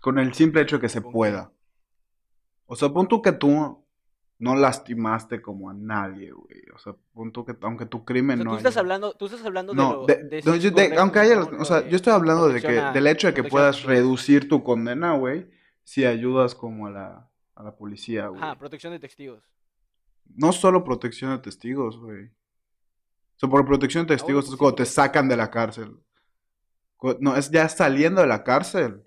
Con 0.00 0.18
el 0.18 0.32
simple 0.34 0.62
hecho 0.62 0.76
de 0.76 0.80
que 0.82 0.88
se 0.88 1.00
pueda. 1.02 1.52
O 2.66 2.76
sea, 2.76 2.88
pon 2.90 3.06
tú 3.08 3.20
que 3.20 3.32
tú 3.32 3.84
no 4.38 4.54
lastimaste 4.56 5.42
como 5.42 5.68
a 5.68 5.74
nadie, 5.74 6.30
güey. 6.32 6.62
O 6.74 6.78
sea, 6.78 6.94
pon 7.12 7.30
tú 7.32 7.44
que 7.44 7.54
aunque 7.60 7.84
tu 7.86 7.98
O 7.98 8.04
crimen 8.04 8.38
sea, 8.38 8.44
no 8.44 8.50
tú 8.52 8.56
estás 8.58 8.72
haya- 8.74 8.80
hablando, 8.80 9.12
tú 9.14 9.26
estás 9.26 9.44
hablando 9.44 9.72
de 9.72 9.76
No, 9.76 9.92
lo- 9.92 10.06
de- 10.06 10.24
de 10.24 10.42
correcto, 10.42 11.00
aunque 11.00 11.18
haya, 11.18 11.40
o 11.40 11.64
sea, 11.64 11.86
yo 11.88 11.96
estoy 11.96 12.12
hablando 12.14 12.48
de 12.48 12.60
que, 12.62 12.78
a- 12.78 12.92
del 12.92 13.06
hecho 13.06 13.26
de 13.26 13.34
que 13.34 13.44
puedas 13.44 13.82
reducir 13.82 14.48
tu 14.48 14.62
condena, 14.64 15.14
güey, 15.16 15.50
si 15.84 16.06
ayudas 16.06 16.54
como 16.54 16.86
a 16.86 16.90
la, 16.90 17.30
a 17.54 17.62
la 17.62 17.76
policía, 17.76 18.28
güey. 18.28 18.40
Ajá, 18.40 18.56
protección 18.58 18.92
de 18.94 19.00
testigos. 19.00 19.42
No 20.36 20.52
solo 20.52 20.84
protección 20.84 21.32
de 21.32 21.38
testigos, 21.38 21.98
güey. 21.98 22.26
O 22.26 23.38
sea, 23.40 23.48
por 23.50 23.66
protección 23.66 24.06
de 24.06 24.14
testigos 24.14 24.44
pues 24.44 24.48
es 24.48 24.52
sí, 24.52 24.58
cuando 24.58 24.74
te 24.76 24.82
porque- 24.84 24.90
sacan 24.90 25.28
de 25.28 25.36
la 25.36 25.50
cárcel. 25.50 25.96
No, 27.20 27.36
es 27.36 27.50
ya 27.50 27.68
saliendo 27.68 28.20
de 28.22 28.26
la 28.26 28.42
cárcel. 28.44 29.02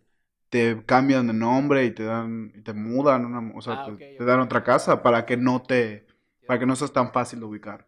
Te 0.53 0.85
cambian 0.85 1.27
de 1.27 1.33
nombre 1.33 1.85
y 1.85 1.91
te 1.91 2.03
dan, 2.03 2.51
y 2.55 2.61
te 2.61 2.73
mudan, 2.73 3.25
una- 3.25 3.53
o 3.55 3.61
sea, 3.61 3.73
Ah, 3.73 3.97
te, 4.17 4.23
dan 4.25 4.39
otra 4.41 4.63
casa 4.63 5.01
para 5.03 5.25
que 5.25 5.35
no 5.37 5.63
te, 5.63 6.05
para 6.45 6.59
que 6.59 6.65
no 6.67 6.75
seas 6.75 6.93
tan 6.93 7.11
fácil 7.11 7.39
de 7.39 7.45
ubicar. 7.45 7.87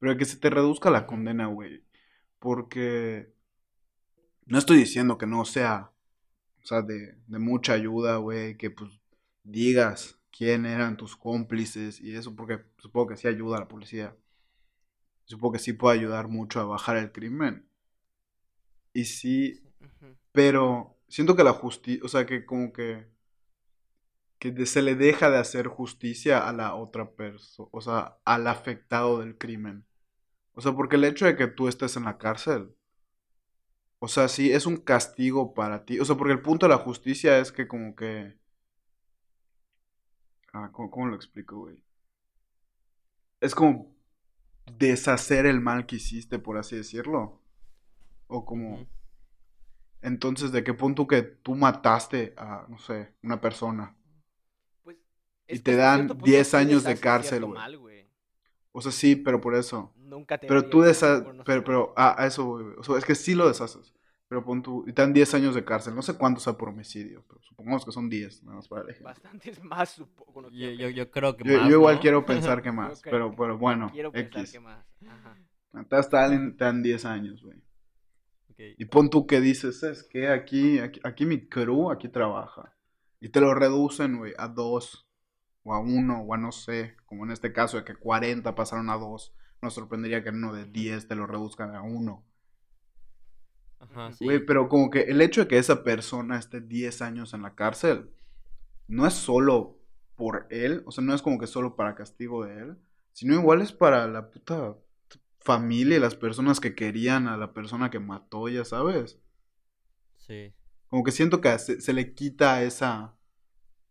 Pero 0.00 0.16
que 0.18 0.24
se 0.26 0.36
te 0.38 0.50
reduzca 0.50 0.90
la 0.90 1.06
condena, 1.06 1.46
güey. 1.46 1.84
Porque 2.40 3.32
no 4.46 4.58
estoy 4.58 4.78
diciendo 4.78 5.18
que 5.18 5.26
no 5.26 5.44
sea, 5.44 5.90
o 6.62 6.66
sea, 6.66 6.82
de, 6.82 7.16
de 7.26 7.40
mucha 7.40 7.74
ayuda, 7.74 8.18
güey, 8.18 8.56
que 8.56 8.70
pues 8.70 8.90
digas 9.44 10.18
quién 10.36 10.66
eran 10.66 10.96
tus 10.98 11.16
cómplices 11.16 12.00
y 12.00 12.16
eso, 12.16 12.36
porque 12.36 12.60
supongo 12.78 13.08
que 13.08 13.18
sí 13.18 13.28
ayuda 13.28 13.58
a 13.58 13.60
la 13.62 13.68
policía. 13.68 14.16
Supongo 15.24 15.52
que 15.54 15.58
sí 15.60 15.72
puede 15.72 15.98
ayudar 15.98 16.28
mucho 16.28 16.60
a 16.60 16.64
bajar 16.66 16.98
el 16.98 17.10
crimen. 17.10 17.66
Y 18.92 19.04
sí, 19.04 19.60
pero 20.32 20.96
siento 21.10 21.36
que 21.36 21.44
la 21.44 21.52
justicia, 21.52 22.02
o 22.04 22.08
sea, 22.08 22.26
que 22.26 22.46
como 22.46 22.72
que, 22.72 23.06
que 24.38 24.66
se 24.66 24.82
le 24.82 24.94
deja 24.94 25.30
de 25.30 25.38
hacer 25.38 25.66
justicia 25.68 26.48
a 26.48 26.52
la 26.52 26.74
otra 26.74 27.10
persona, 27.12 27.68
o 27.72 27.80
sea, 27.82 28.18
al 28.24 28.46
afectado 28.46 29.20
del 29.20 29.36
crimen. 29.36 29.84
O 30.54 30.60
sea, 30.62 30.72
porque 30.72 30.96
el 30.96 31.04
hecho 31.04 31.26
de 31.26 31.36
que 31.36 31.46
tú 31.46 31.68
estés 31.68 31.96
en 31.96 32.04
la 32.04 32.18
cárcel, 32.18 32.74
o 33.98 34.08
sea, 34.08 34.28
sí 34.28 34.50
es 34.50 34.66
un 34.66 34.78
castigo 34.78 35.52
para 35.54 35.84
ti. 35.84 36.00
O 36.00 36.04
sea, 36.04 36.16
porque 36.16 36.32
el 36.32 36.42
punto 36.42 36.66
de 36.66 36.70
la 36.70 36.78
justicia 36.78 37.38
es 37.38 37.52
que 37.52 37.68
como 37.68 37.94
que... 37.94 38.34
Ah, 40.52 40.70
¿cómo, 40.72 40.90
cómo 40.90 41.06
lo 41.06 41.16
explico, 41.16 41.58
güey? 41.58 41.84
Es 43.40 43.54
como 43.54 43.94
deshacer 44.78 45.46
el 45.46 45.60
mal 45.60 45.86
que 45.86 45.96
hiciste, 45.96 46.38
por 46.38 46.56
así 46.56 46.76
decirlo. 46.76 47.40
O 48.26 48.44
como... 48.44 48.86
Entonces, 50.02 50.52
¿de 50.52 50.64
qué 50.64 50.72
punto 50.74 51.06
que 51.06 51.22
tú 51.22 51.54
mataste 51.54 52.34
a, 52.36 52.66
no 52.68 52.78
sé, 52.78 53.14
una 53.22 53.40
persona? 53.40 53.94
Pues, 54.82 54.96
Y 55.48 55.58
te 55.58 55.76
dan 55.76 55.98
cierto 56.00 56.14
punto 56.14 56.24
10 56.26 56.48
sí 56.48 56.56
años 56.56 56.84
de 56.84 56.96
cárcel, 56.98 57.44
güey. 57.44 57.54
mal, 57.58 57.78
güey. 57.78 58.08
O 58.72 58.80
sea, 58.80 58.92
sí, 58.92 59.16
pero 59.16 59.40
por 59.40 59.54
eso. 59.54 59.92
Nunca 59.96 60.38
te 60.38 60.46
Pero 60.46 60.68
tú 60.68 60.80
de- 60.80 60.88
deshaces, 60.88 61.26
pero, 61.44 61.64
pero, 61.64 61.94
ah, 61.96 62.14
a 62.18 62.26
eso, 62.26 62.44
güey. 62.46 62.66
O 62.78 62.82
sea, 62.84 62.96
es 62.98 63.04
que 63.04 63.14
sí 63.14 63.34
lo 63.34 63.46
deshaces. 63.48 63.94
Pero 64.28 64.44
pon 64.44 64.62
tú, 64.62 64.84
y 64.86 64.92
te 64.92 65.02
dan 65.02 65.12
10 65.12 65.34
años 65.34 65.56
de 65.56 65.64
cárcel. 65.64 65.94
No 65.94 66.02
sé 66.02 66.16
cuánto 66.16 66.40
sea 66.40 66.52
por 66.56 66.68
homicidio, 66.68 67.24
pero 67.26 67.40
supongamos 67.42 67.84
que 67.84 67.90
son 67.90 68.08
10, 68.08 68.44
nada 68.44 68.56
más 68.58 68.68
para 68.68 68.82
el 68.82 68.90
ejemplo. 68.90 69.08
Bastantes 69.12 69.62
más, 69.64 69.88
supongo. 69.90 70.42
no 70.42 70.50
Yo, 70.50 70.88
yo, 70.88 71.10
creo 71.10 71.36
que 71.36 71.42
Yo, 71.44 71.58
más, 71.58 71.68
yo 71.68 71.76
igual 71.76 71.96
¿no? 71.96 72.00
quiero 72.00 72.24
pensar 72.26 72.62
que 72.62 72.70
más, 72.70 73.02
pero, 73.02 73.34
pero 73.36 73.58
bueno, 73.58 73.90
Quiero 73.92 74.12
pensar 74.12 74.40
X. 74.42 74.52
que 74.52 74.60
más. 74.60 74.86
Ajá. 75.06 75.36
Te 75.88 76.16
dan, 76.16 76.56
te 76.56 76.64
dan 76.64 76.82
10 76.82 77.04
años, 77.04 77.42
güey. 77.42 77.60
Y 78.76 78.84
pon 78.86 79.10
tú 79.10 79.26
que 79.26 79.40
dices, 79.40 79.82
es 79.82 80.02
que 80.02 80.28
aquí, 80.28 80.78
aquí, 80.78 81.00
aquí 81.02 81.26
mi 81.26 81.48
crew, 81.48 81.90
aquí 81.90 82.08
trabaja. 82.08 82.76
Y 83.20 83.30
te 83.30 83.40
lo 83.40 83.54
reducen, 83.54 84.18
güey, 84.18 84.34
a 84.38 84.48
dos, 84.48 85.08
o 85.62 85.74
a 85.74 85.80
uno, 85.80 86.22
o 86.22 86.34
a 86.34 86.38
no 86.38 86.52
sé, 86.52 86.96
como 87.06 87.24
en 87.24 87.32
este 87.32 87.52
caso 87.52 87.76
de 87.76 87.84
que 87.84 87.94
40 87.94 88.54
pasaron 88.54 88.90
a 88.90 88.96
dos. 88.96 89.34
Nos 89.62 89.74
sorprendería 89.74 90.22
que 90.22 90.30
en 90.30 90.36
uno 90.36 90.54
de 90.54 90.64
10 90.64 91.08
te 91.08 91.14
lo 91.14 91.26
reduzcan 91.26 91.74
a 91.74 91.82
uno. 91.82 92.24
Ajá, 93.78 94.12
sí. 94.12 94.24
Güey, 94.24 94.44
pero 94.44 94.68
como 94.68 94.90
que 94.90 95.02
el 95.02 95.20
hecho 95.20 95.42
de 95.42 95.48
que 95.48 95.58
esa 95.58 95.84
persona 95.84 96.38
esté 96.38 96.60
10 96.60 97.02
años 97.02 97.34
en 97.34 97.42
la 97.42 97.54
cárcel, 97.54 98.10
no 98.88 99.06
es 99.06 99.14
solo 99.14 99.78
por 100.16 100.46
él, 100.50 100.82
o 100.86 100.92
sea, 100.92 101.04
no 101.04 101.14
es 101.14 101.22
como 101.22 101.38
que 101.38 101.46
solo 101.46 101.76
para 101.76 101.94
castigo 101.94 102.44
de 102.44 102.58
él, 102.58 102.76
sino 103.12 103.34
igual 103.34 103.62
es 103.62 103.72
para 103.72 104.06
la 104.06 104.30
puta 104.30 104.76
familia 105.40 105.96
y 105.96 106.00
las 106.00 106.14
personas 106.14 106.60
que 106.60 106.74
querían 106.74 107.26
a 107.26 107.36
la 107.36 107.52
persona 107.52 107.90
que 107.90 107.98
mató, 107.98 108.48
ya 108.48 108.64
sabes. 108.64 109.18
Sí. 110.16 110.54
Como 110.88 111.02
que 111.02 111.12
siento 111.12 111.40
que 111.40 111.58
se, 111.58 111.80
se 111.80 111.92
le 111.92 112.14
quita 112.14 112.62
esa, 112.62 113.16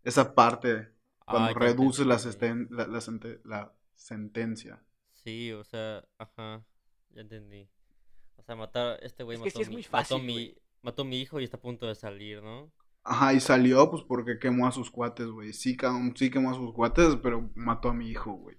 esa 0.04 0.36
parte 0.36 0.90
cuando 1.30 1.50
Ah, 1.50 1.54
reduces 1.54 2.06
la, 2.06 3.74
sentencia. 3.94 4.84
Sí, 5.14 5.52
o 5.52 5.64
sea, 5.64 6.04
ajá, 6.18 6.64
ya 7.12 7.22
entendí. 7.22 7.70
O 8.38 8.44
sea, 8.44 8.56
matar, 8.56 9.00
este 9.04 9.24
güey 9.24 9.38
Es 9.38 9.44
que 9.44 9.50
mató, 9.50 9.58
sí 9.58 9.62
es 9.64 9.70
mi, 9.70 9.76
mató 9.76 9.90
fácil, 9.90 11.06
mi, 11.06 11.22
hijo 11.22 11.40
y 11.40 11.44
está 11.44 11.58
a 11.58 11.62
punto 11.62 11.88
de 11.88 11.96
salir, 11.96 12.42
¿no? 12.42 12.72
Ajá, 13.04 13.34
y 13.34 13.40
salió 13.40 13.90
pues 13.90 14.04
porque 14.04 14.40
quemó 14.40 14.68
a 14.68 14.72
sus 14.72 14.90
cuates, 14.90 15.28
güey. 15.28 15.54
Sí, 15.54 15.78
sí 16.16 16.32
quemó 16.32 16.52
a 16.52 16.56
sus 16.56 16.74
cuates, 16.74 17.16
pero 17.22 17.50
mató 17.56 17.90
a 17.90 17.94
mi 17.94 18.10
hijo, 18.10 18.34
güey. 18.34 18.58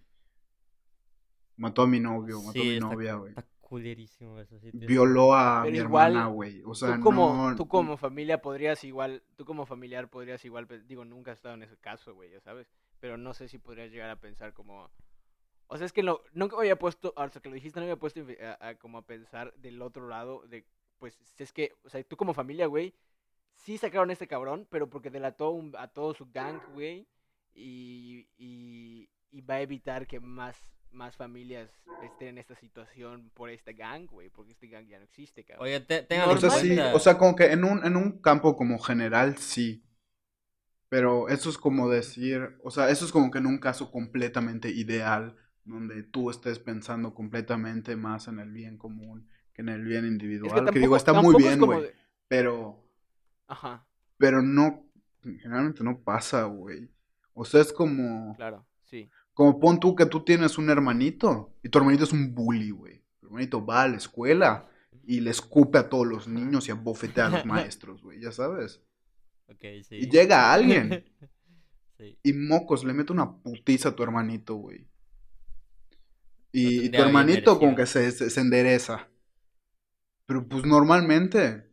Mató 1.61 1.83
a 1.83 1.87
mi 1.87 2.01
novio, 2.01 2.41
mató 2.43 2.61
a 2.61 2.65
mi 2.65 2.75
está, 2.75 2.87
novia, 2.87 3.15
güey. 3.15 3.31
está 3.31 3.45
culerísimo 3.61 4.39
eso, 4.41 4.59
sí. 4.59 4.71
Violó 4.73 5.35
a 5.35 5.61
Pero 5.63 5.73
mi 5.73 5.79
igual, 5.79 6.13
hermana, 6.13 6.27
güey. 6.29 6.63
O 6.65 6.75
sea, 6.75 6.97
tú 6.97 7.03
como, 7.03 7.51
no... 7.51 7.57
tú 7.57 7.69
como 7.69 7.97
familia 7.97 8.41
podrías 8.43 8.83
igual, 8.85 9.23
tú 9.37 9.45
como 9.45 9.67
familiar 9.67 10.09
podrías 10.09 10.45
igual, 10.45 10.67
digo, 10.87 11.05
nunca 11.05 11.31
he 11.31 11.35
estado 11.35 11.55
en 11.55 11.63
ese 11.63 11.77
caso, 11.77 12.15
güey, 12.15 12.31
ya 12.31 12.41
sabes, 12.41 12.69
pero 12.99 13.17
no 13.17 13.35
sé 13.35 13.47
si 13.49 13.59
podrías 13.59 13.91
llegar 13.91 14.11
a 14.11 14.21
pensar 14.21 14.53
como, 14.55 14.91
o 15.69 15.77
sea, 15.77 15.87
es 15.87 15.93
que 15.93 16.03
no, 16.03 16.21
nunca 16.33 16.57
me 16.57 16.63
había 16.63 16.79
puesto, 16.79 17.13
hasta 17.17 17.41
que 17.41 17.49
lo 17.49 17.55
dijiste, 17.55 17.79
no 17.79 17.87
me 17.87 17.93
había 17.93 18.01
puesto 18.01 18.21
a, 18.61 18.69
a 18.69 18.75
como 18.77 18.99
a 18.99 19.07
pensar 19.07 19.55
del 19.55 19.81
otro 19.83 20.09
lado, 20.09 20.43
de, 20.49 20.67
pues, 20.99 21.19
si 21.37 21.43
es 21.43 21.53
que, 21.53 21.77
o 21.85 21.91
sea, 21.91 22.03
tú 22.05 22.17
como 22.17 22.35
familia, 22.35 22.67
güey, 22.67 22.95
sí 23.55 23.77
sacaron 23.79 24.11
a 24.11 24.15
este 24.15 24.27
cabrón, 24.27 24.67
pero 24.71 24.89
porque 24.91 25.11
delató 25.11 25.51
un- 25.51 25.77
a 25.77 25.87
todo 25.89 26.15
su 26.15 26.27
gang, 26.33 26.59
güey, 26.73 27.07
y, 27.55 28.27
y, 28.37 29.09
y 29.31 29.41
va 29.43 29.55
a 29.57 29.61
evitar 29.61 30.07
que 30.07 30.19
más, 30.21 30.57
más 30.93 31.17
familias 31.17 31.71
estén 32.03 32.29
en 32.29 32.39
esta 32.39 32.55
situación 32.57 33.31
por 33.35 33.51
este 33.51 33.73
gang, 33.73 34.07
güey, 34.07 34.29
porque 34.29 34.53
este 34.53 34.69
gang 34.69 34.87
ya 34.87 34.99
no 34.99 35.05
existe, 35.05 35.45
cabrón. 35.45 35.67
Oye, 35.67 35.81
te, 35.81 36.03
tengan 36.03 36.31
O 36.31 36.37
sea, 36.39 36.51
sí, 36.51 36.79
o 36.79 36.99
sea, 36.99 37.19
como 37.19 37.37
que 37.37 37.53
en 37.53 37.65
un, 37.65 37.85
en 37.85 37.97
un 37.97 38.21
campo 38.21 38.57
como 38.57 38.79
general, 38.79 39.37
sí. 39.39 39.85
Pero 40.89 41.29
eso 41.29 41.51
es 41.51 41.59
como 41.59 41.89
decir, 41.89 42.57
o 42.65 42.71
sea, 42.71 42.91
eso 42.91 43.05
es 43.05 43.13
como 43.13 43.31
que 43.31 43.39
en 43.39 43.47
un 43.47 43.59
caso 43.59 43.93
completamente 43.93 44.71
ideal, 44.71 45.37
donde 45.65 46.03
tú 46.03 46.31
estés 46.31 46.59
pensando 46.59 47.15
completamente 47.15 47.95
más 47.97 48.27
en 48.29 48.41
el 48.41 48.51
bien 48.51 48.77
común 48.77 49.29
que 49.53 49.63
en 49.63 49.69
el 49.69 49.85
bien 49.85 50.07
individual. 50.07 50.71
que, 50.71 50.79
digo, 50.81 50.97
está 50.97 51.13
muy 51.13 51.37
es 51.37 51.43
bien, 51.43 51.61
güey. 51.61 51.83
de- 51.83 51.95
Pero, 52.29 52.85
Ajá, 53.47 53.87
pero 54.19 54.43
no, 54.43 54.85
generalmente 55.23 55.83
no 55.83 55.99
pasa, 56.01 56.45
güey. 56.45 56.89
O 57.35 57.45
sea, 57.45 57.61
es 57.61 57.73
como, 57.73 58.35
claro, 58.37 58.67
sí. 58.85 59.09
Como 59.41 59.59
pon 59.59 59.81
tú 59.81 59.97
que 59.97 60.05
tú 60.05 60.23
tienes 60.23 60.59
un 60.59 60.69
hermanito 60.69 61.57
y 61.63 61.71
tu 61.71 61.79
hermanito 61.79 62.05
es 62.05 62.13
un 62.13 62.35
bully, 62.35 62.73
güey. 62.73 63.03
Tu 63.21 63.27
hermanito 63.27 63.65
va 63.65 63.85
a 63.85 63.89
la 63.89 63.97
escuela 63.97 64.69
y 65.03 65.21
le 65.21 65.31
escupe 65.31 65.79
a 65.79 65.89
todos 65.89 66.07
los 66.07 66.29
niños 66.29 66.69
y 66.69 66.73
abofetea 66.73 67.29
a 67.29 67.31
los 67.31 67.47
maestros, 67.47 68.03
güey, 68.03 68.21
ya 68.21 68.33
sabes. 68.33 68.83
Sí. 69.59 69.97
Y 69.97 70.11
llega 70.11 70.53
alguien 70.53 71.07
Sí. 71.97 72.19
y 72.23 72.35
mocos 72.35 72.85
le 72.85 72.93
mete 72.93 73.15
una 73.15 73.39
putiza 73.39 73.89
a 73.89 73.97
tu 73.97 74.03
hermanito, 74.03 74.57
güey. 74.57 74.87
Y, 76.53 76.91
tu 76.91 76.99
hermanito 76.99 77.59
como 77.59 77.75
que 77.75 77.87
se, 77.87 78.11
se, 78.11 78.29
se 78.29 78.41
endereza. 78.43 79.09
Pero 80.27 80.47
pues 80.47 80.67
normalmente 80.67 81.73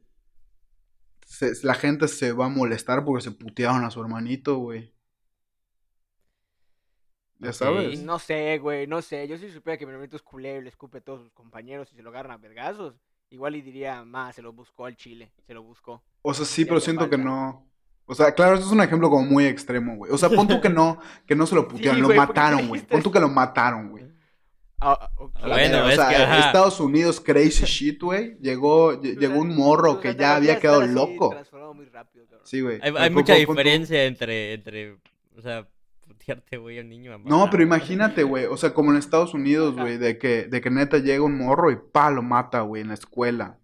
se- 1.26 1.52
la 1.64 1.74
gente 1.74 2.08
se 2.08 2.32
va 2.32 2.46
a 2.46 2.50
molestar 2.50 3.04
porque 3.04 3.26
se 3.26 3.32
putearon 3.32 3.84
a 3.84 3.92
su 3.92 4.00
hermanito, 4.00 4.56
güey. 4.56 4.94
Ya 7.40 7.54
sabes. 7.54 8.02
No 8.02 8.20
sé, 8.20 8.58
güey, 8.60 8.88
no 8.88 9.02
sé. 9.02 9.28
Yo 9.28 9.38
si 9.38 9.50
supiera 9.52 9.78
que 9.78 9.86
mi 9.86 9.92
hermanito 9.92 10.16
es 10.16 10.22
culero 10.24 10.60
y 10.60 10.64
le 10.64 10.70
escupe 10.70 10.98
a 11.00 11.02
todos 11.02 11.22
sus 11.22 11.32
compañeros 11.32 11.90
y 11.92 11.96
se 11.96 12.02
lo 12.02 12.10
agarran 12.10 12.32
a 12.32 12.38
vergazos, 12.38 12.96
igual 13.30 13.56
y 13.56 13.62
diría, 13.62 14.04
más, 14.04 14.36
se 14.36 14.42
lo 14.42 14.54
buscó 14.54 14.86
al 14.86 14.96
chile, 14.96 15.32
se 15.46 15.54
lo 15.54 15.62
buscó. 15.64 16.02
O 16.22 16.34
sea, 16.34 16.46
sí, 16.46 16.66
pero 16.66 16.80
siento 16.80 17.10
que 17.10 17.18
no. 17.18 17.66
O 18.06 18.16
sea, 18.16 18.34
claro, 18.34 18.56
eso 18.56 18.66
es 18.66 18.72
un 18.72 18.82
ejemplo 18.82 19.10
como 19.10 19.26
muy 19.26 19.46
extremo, 19.46 19.98
güey. 19.98 20.12
O 20.12 20.18
sea, 20.18 20.30
pon 20.30 20.48
tú 20.48 20.62
que 20.62 20.70
no, 20.70 21.00
que 21.26 21.36
no 21.36 21.46
se 21.46 21.56
lo 21.56 21.68
putearon, 21.68 21.96
Sí, 21.96 22.02
lo 22.02 22.08
güey, 22.08 22.18
¿por 22.18 22.26
qué 22.28 22.34
mataron, 22.34 22.68
güey. 22.70 22.82
Pon 22.82 23.04
tú 23.04 23.12
que 23.12 23.20
lo 23.20 23.30
mataron, 23.30 23.90
güey. 23.90 24.06
Ah. 24.80 25.10
Ah, 25.36 25.48
La 25.48 25.56
bueno, 25.56 25.86
o 25.86 25.90
es 25.90 25.96
sea, 25.96 26.10
que, 26.10 26.16
ajá. 26.16 26.40
Estados 26.48 26.80
Unidos 26.80 27.20
crazy 27.20 27.66
shit, 27.66 28.02
güey. 28.02 28.38
Llegó, 28.40 29.00
llegó 29.02 29.40
un 29.40 29.56
morro 29.56 30.00
que 30.00 30.16
ya 30.16 30.36
había 30.36 30.60
quedado 30.60 30.86
loco. 30.86 31.30
transformado 31.30 31.74
muy 31.74 31.86
rápido, 31.88 32.26
cabrón. 32.26 32.46
Sí, 32.46 32.62
güey. 32.62 32.80
Hay, 32.82 32.94
hay 32.96 33.10
mucha 33.10 33.34
diferencia 33.34 34.06
entre, 34.06 34.54
entre, 34.54 34.98
o 35.36 35.42
sea, 35.42 35.68
putearte, 36.28 36.58
güey, 36.58 36.80
al 36.80 36.90
niño. 36.90 37.14
a 37.14 37.18
No, 37.18 37.50
pero 37.50 37.64
imagínate, 37.64 38.24
güey. 38.24 38.46
O 38.46 38.58
sea, 38.58 38.74
como 38.74 38.92
en 38.92 38.98
Estados 38.98 39.34
Unidos, 39.34 39.76
güey, 39.76 39.98
de 39.98 40.18
que, 40.18 40.44
de 40.46 40.62
que 40.62 40.70
neta 40.70 40.98
llega 40.98 41.24
un 41.24 41.38
morro 41.38 41.72
y 41.72 41.78
pa, 41.78 42.12
lo 42.12 42.22
mata, 42.22 42.62
güey, 42.62 42.82
en 42.82 42.90
la 42.90 42.94
escuela. 42.96 43.60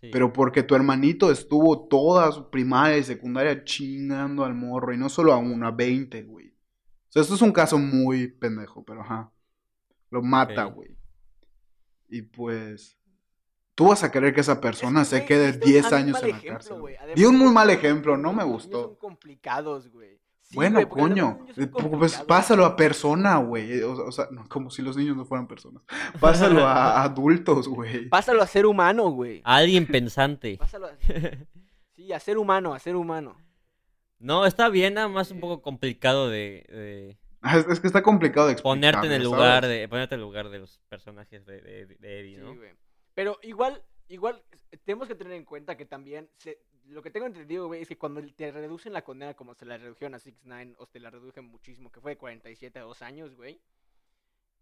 Sí. 0.00 0.10
Pero 0.12 0.32
porque 0.32 0.62
tu 0.62 0.74
hermanito 0.74 1.30
estuvo 1.30 1.88
toda 1.88 2.30
su 2.32 2.50
primaria 2.50 2.98
y 2.98 3.02
secundaria 3.02 3.64
chingando 3.64 4.44
al 4.44 4.54
morro. 4.54 4.92
Y 4.92 4.98
no 4.98 5.08
solo 5.08 5.32
a 5.32 5.38
uno, 5.38 5.66
a 5.66 5.70
20, 5.70 6.22
güey. 6.24 6.48
O 6.48 7.12
sea, 7.12 7.22
esto 7.22 7.34
es 7.34 7.42
un 7.42 7.52
caso 7.52 7.78
muy 7.78 8.28
pendejo, 8.28 8.84
pero 8.84 9.00
ajá. 9.00 9.32
Lo 10.10 10.22
mata, 10.22 10.64
güey. 10.64 10.96
Y 12.08 12.22
pues. 12.22 12.98
Tú 13.74 13.88
vas 13.88 14.02
a 14.02 14.10
querer 14.10 14.32
que 14.32 14.40
esa 14.40 14.58
persona 14.58 15.02
Es 15.02 15.08
que, 15.08 15.16
se 15.18 15.24
quede 15.26 15.52
diste 15.52 15.66
un 15.66 15.72
10 15.72 15.84
muy 15.84 15.94
años 15.94 16.22
en 16.22 16.30
la 16.30 16.36
ejemplo, 16.38 16.52
cárcel. 16.52 16.96
Además, 16.98 17.16
Di 17.16 17.24
un 17.24 17.38
muy 17.38 17.52
mal 17.52 17.68
ejemplo, 17.70 18.16
no 18.16 18.32
me 18.32 18.42
niños 18.42 18.42
Son 18.42 18.52
gustó. 18.52 18.98
complicados, 18.98 19.90
güey. 19.90 20.18
Sí, 20.48 20.54
Bueno, 20.54 20.88
coño. 20.88 21.38
eh, 21.48 21.66
Pues 21.66 21.68
complicados, 21.70 22.22
pásalo 22.26 22.64
a 22.64 22.76
persona, 22.76 23.38
güey. 23.38 23.80
O, 23.82 23.92
o 24.06 24.12
sea, 24.12 24.28
no, 24.30 24.48
como 24.48 24.70
si 24.70 24.80
los 24.82 24.96
niños 24.96 25.16
no 25.16 25.24
fueran 25.24 25.48
personas. 25.48 25.82
Pásalo 26.20 26.64
a 26.64 27.02
adultos, 27.04 27.66
güey. 27.68 28.08
Pásalo 28.08 28.42
a 28.42 28.46
ser 28.46 28.64
humano, 28.66 29.10
güey. 29.10 29.42
A 29.44 29.56
alguien 29.56 29.86
pensante. 29.86 30.56
Pásalo 30.58 30.86
a... 30.86 30.96
Sí, 31.96 32.12
a 32.12 32.20
ser 32.20 32.36
humano, 32.38 32.74
a 32.74 32.78
ser 32.78 32.94
humano. 32.94 33.36
No, 34.18 34.44
está 34.46 34.68
bien, 34.68 34.94
nada 34.94 35.08
más 35.08 35.30
un 35.30 35.40
poco 35.40 35.62
complicado 35.62 36.28
de, 36.28 36.64
de 36.68 37.18
Ah, 37.40 37.56
Es, 37.58 37.66
es 37.68 37.80
que 37.80 37.86
está 37.86 38.02
complicado 38.02 38.46
de 38.48 38.52
explicar. 38.52 38.76
ponerte 38.76 39.06
en 39.06 39.12
el 39.14 39.22
¿sabes? 39.22 39.32
lugar 39.32 39.66
de 39.66 39.88
ponerte 39.88 40.14
en 40.14 40.20
el 40.20 40.26
lugar 40.26 40.48
de 40.50 40.58
los 40.58 40.78
personajes 40.90 41.44
de, 41.46 41.60
de, 41.62 41.86
de 41.86 42.20
Eddie, 42.20 42.36
Sí, 42.36 42.42
¿no? 42.42 42.54
güey. 42.54 42.70
Pero 43.14 43.38
igual, 43.42 43.82
igual, 44.08 44.42
tenemos 44.84 45.08
que 45.08 45.14
tener 45.14 45.32
en 45.32 45.44
cuenta 45.46 45.76
que 45.76 45.86
también, 45.86 46.28
se- 46.36 46.58
lo 46.88 47.02
que 47.02 47.10
tengo 47.10 47.26
entendido, 47.26 47.66
güey, 47.66 47.82
es 47.82 47.88
que 47.88 47.98
cuando 47.98 48.22
te 48.34 48.50
reducen 48.50 48.92
la 48.92 49.02
condena 49.02 49.34
como 49.34 49.54
se 49.54 49.66
la 49.66 49.76
redujeron 49.76 50.14
a 50.14 50.18
6 50.18 50.36
9 50.44 50.74
o 50.78 50.86
te 50.86 51.00
la 51.00 51.10
redujen 51.10 51.44
muchísimo, 51.44 51.90
que 51.90 52.00
fue 52.00 52.12
de 52.12 52.18
47 52.18 52.78
a 52.78 52.82
2 52.82 53.02
años, 53.02 53.34
güey, 53.34 53.60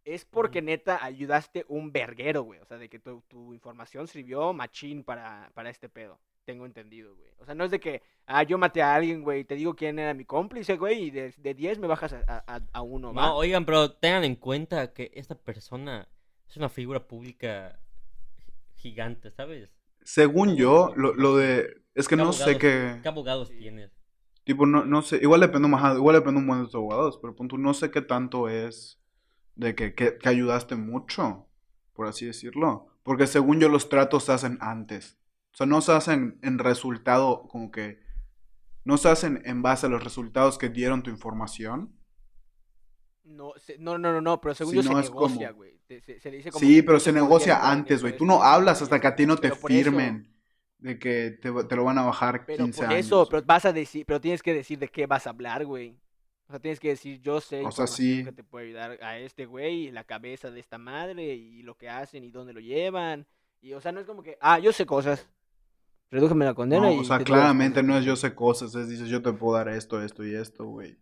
es 0.05 0.25
porque 0.25 0.61
neta 0.61 1.03
ayudaste 1.05 1.65
un 1.69 1.93
verguero, 1.93 2.43
güey. 2.43 2.61
O 2.61 2.67
sea, 2.67 2.79
de 2.79 2.89
que 2.89 2.99
tu, 2.99 3.23
tu 3.23 3.55
información 3.55 4.07
sirvió 4.07 4.53
machín 4.53 5.03
para, 5.03 5.51
para 5.55 5.71
este 5.71 5.89
pedo. 5.89 6.21
Tengo 6.45 6.67
entendido, 6.67 7.15
güey. 7.17 7.31
O 7.39 7.47
sea, 7.47 7.55
no 7.55 7.65
es 7.65 7.71
de 7.71 7.81
que, 7.81 8.03
ah, 8.27 8.43
yo 8.43 8.59
maté 8.59 8.83
a 8.83 8.95
alguien, 8.95 9.23
güey, 9.23 9.41
y 9.41 9.45
te 9.45 9.55
digo 9.55 9.75
quién 9.75 9.99
era 9.99 10.13
mi 10.13 10.27
cómplice, 10.27 10.77
güey, 10.77 11.05
y 11.05 11.11
de, 11.11 11.35
de 11.39 11.55
10 11.55 11.79
me 11.79 11.87
bajas 11.87 12.13
a, 12.13 12.45
a, 12.47 12.61
a 12.73 12.83
uno, 12.83 13.15
¿va? 13.15 13.29
No, 13.29 13.37
oigan, 13.37 13.65
pero 13.65 13.93
tengan 13.93 14.25
en 14.25 14.37
cuenta 14.37 14.93
que 14.93 15.11
esta 15.15 15.35
persona 15.35 16.07
es 16.47 16.57
una 16.59 16.69
figura 16.69 17.07
pública 17.07 17.79
gigante, 18.75 19.31
¿sabes? 19.31 19.71
Según 20.05 20.55
yo, 20.57 20.93
lo, 20.97 21.15
lo 21.15 21.37
de. 21.37 21.83
Es 21.95 22.07
que 22.09 22.17
¿Qué 22.17 22.23
no 22.23 22.33
sé 22.33 22.59
qué. 22.59 23.01
¿Qué 23.03 23.09
abogados 23.09 23.51
tienes? 23.51 23.91
Tipo, 24.45 24.67
no, 24.67 24.85
no 24.85 25.03
sé. 25.03 25.19
Igual 25.23 25.41
depende 25.41 25.67
más. 25.69 25.97
Igual 25.97 26.17
depende 26.17 26.41
un 26.41 26.47
buen 26.47 26.61
de 26.61 26.67
tus 26.67 26.75
abogados. 26.75 27.19
Pero 27.21 27.35
punto, 27.35 27.57
no 27.59 27.73
sé 27.75 27.91
qué 27.91 28.03
tanto 28.03 28.49
es. 28.49 29.01
De 29.57 29.75
que, 29.75 29.95
que, 29.95 30.19
que 30.19 30.29
ayudaste 30.29 30.77
mucho. 30.77 31.47
Por 31.95 32.07
así 32.07 32.27
decirlo. 32.27 32.87
Porque 33.03 33.27
según 33.27 33.61
yo, 33.61 33.69
los 33.69 33.89
tratos 33.89 34.25
se 34.25 34.33
hacen 34.33 34.59
antes. 34.61 35.19
O 35.53 35.57
sea, 35.57 35.67
no 35.67 35.81
se 35.81 35.93
hacen 35.93 36.39
en 36.43 36.59
resultado. 36.59 37.49
Como 37.49 37.71
que. 37.71 38.01
No 38.85 38.99
se 38.99 39.09
hacen 39.09 39.41
en 39.47 39.63
base 39.63 39.87
a 39.87 39.89
los 39.89 40.05
resultados 40.05 40.59
que 40.59 40.69
dieron 40.69 41.03
tu 41.03 41.11
información. 41.11 41.95
No, 43.25 43.53
se- 43.57 43.79
no, 43.79 43.97
no, 43.97 44.13
no, 44.13 44.21
no, 44.21 44.41
pero 44.41 44.55
según 44.55 44.73
Si 44.73 44.77
yo 44.77 44.83
se 44.83 44.91
no 44.91 45.01
negocia, 45.01 45.49
como- 45.49 45.57
güey. 45.57 45.74
Te- 45.87 46.01
Se, 46.01 46.19
se 46.21 46.31
le 46.31 46.39
dice 46.39 46.51
como 46.51 46.61
Sí, 46.61 46.83
pero 46.83 46.99
se 47.01 47.13
negocia 47.13 47.71
antes, 47.71 48.01
güey. 48.03 48.17
Tú 48.17 48.25
no 48.25 48.43
hablas 48.43 48.81
hasta 48.83 49.01
que 49.01 49.07
a 49.07 49.17
ti 49.17 49.27
no 49.27 49.37
te 49.37 49.51
pero 49.51 49.57
firmen. 49.57 50.31
De 50.79 50.99
que 50.99 51.31
te, 51.41 51.51
te 51.65 51.77
lo 51.77 51.85
van 51.85 51.99
a 51.99 52.03
bajar 52.05 52.45
Pero 52.47 52.65
15 52.65 52.77
por 52.83 52.87
años. 52.87 53.07
eso, 53.07 53.29
pero 53.29 53.43
vas 53.45 53.65
a 53.65 53.73
decir, 53.73 54.05
pero 54.07 54.21
tienes 54.21 54.43
que 54.43 54.53
decir 54.55 54.79
de 54.79 54.89
qué 54.89 55.07
vas 55.07 55.27
a 55.27 55.31
hablar, 55.31 55.65
güey. 55.65 55.99
O 56.47 56.53
sea, 56.53 56.61
tienes 56.61 56.79
que 56.81 56.89
decir, 56.91 57.21
yo 57.23 57.41
sé 57.41 57.63
O 57.65 57.71
sea, 57.73 57.87
sí. 57.87 58.23
que 58.23 58.33
te 58.33 58.45
puede 58.45 58.67
ayudar 58.67 58.99
a 59.03 59.19
este 59.19 59.47
güey, 59.47 59.91
la 59.91 60.05
cabeza 60.05 60.51
de 60.51 60.61
esta 60.61 60.77
madre, 60.79 61.35
y 61.35 61.63
lo 61.63 61.77
que 61.77 61.89
hacen, 61.89 62.23
y 62.25 62.31
dónde 62.31 62.53
lo 62.53 62.61
llevan. 62.61 63.27
Y, 63.63 63.73
o 63.73 63.81
sea, 63.81 63.93
no 63.93 64.01
es 64.01 64.07
como 64.07 64.23
que, 64.23 64.37
ah, 64.41 64.59
yo 64.59 64.73
sé 64.73 64.85
cosas. 64.85 65.27
Redújame 66.11 66.45
la 66.45 66.55
condena 66.55 66.87
No, 66.87 66.93
y 66.93 66.99
o 66.99 67.05
sea, 67.05 67.19
claramente 67.21 67.83
no 67.83 67.97
es 67.99 68.05
yo 68.05 68.15
sé 68.17 68.35
cosas, 68.35 68.75
es 68.75 68.89
dices 68.89 69.09
yo 69.09 69.23
te 69.23 69.33
puedo 69.33 69.57
dar 69.57 69.69
esto, 69.69 70.03
esto 70.03 70.25
y 70.25 70.35
esto, 70.35 70.67
güey. 70.67 70.99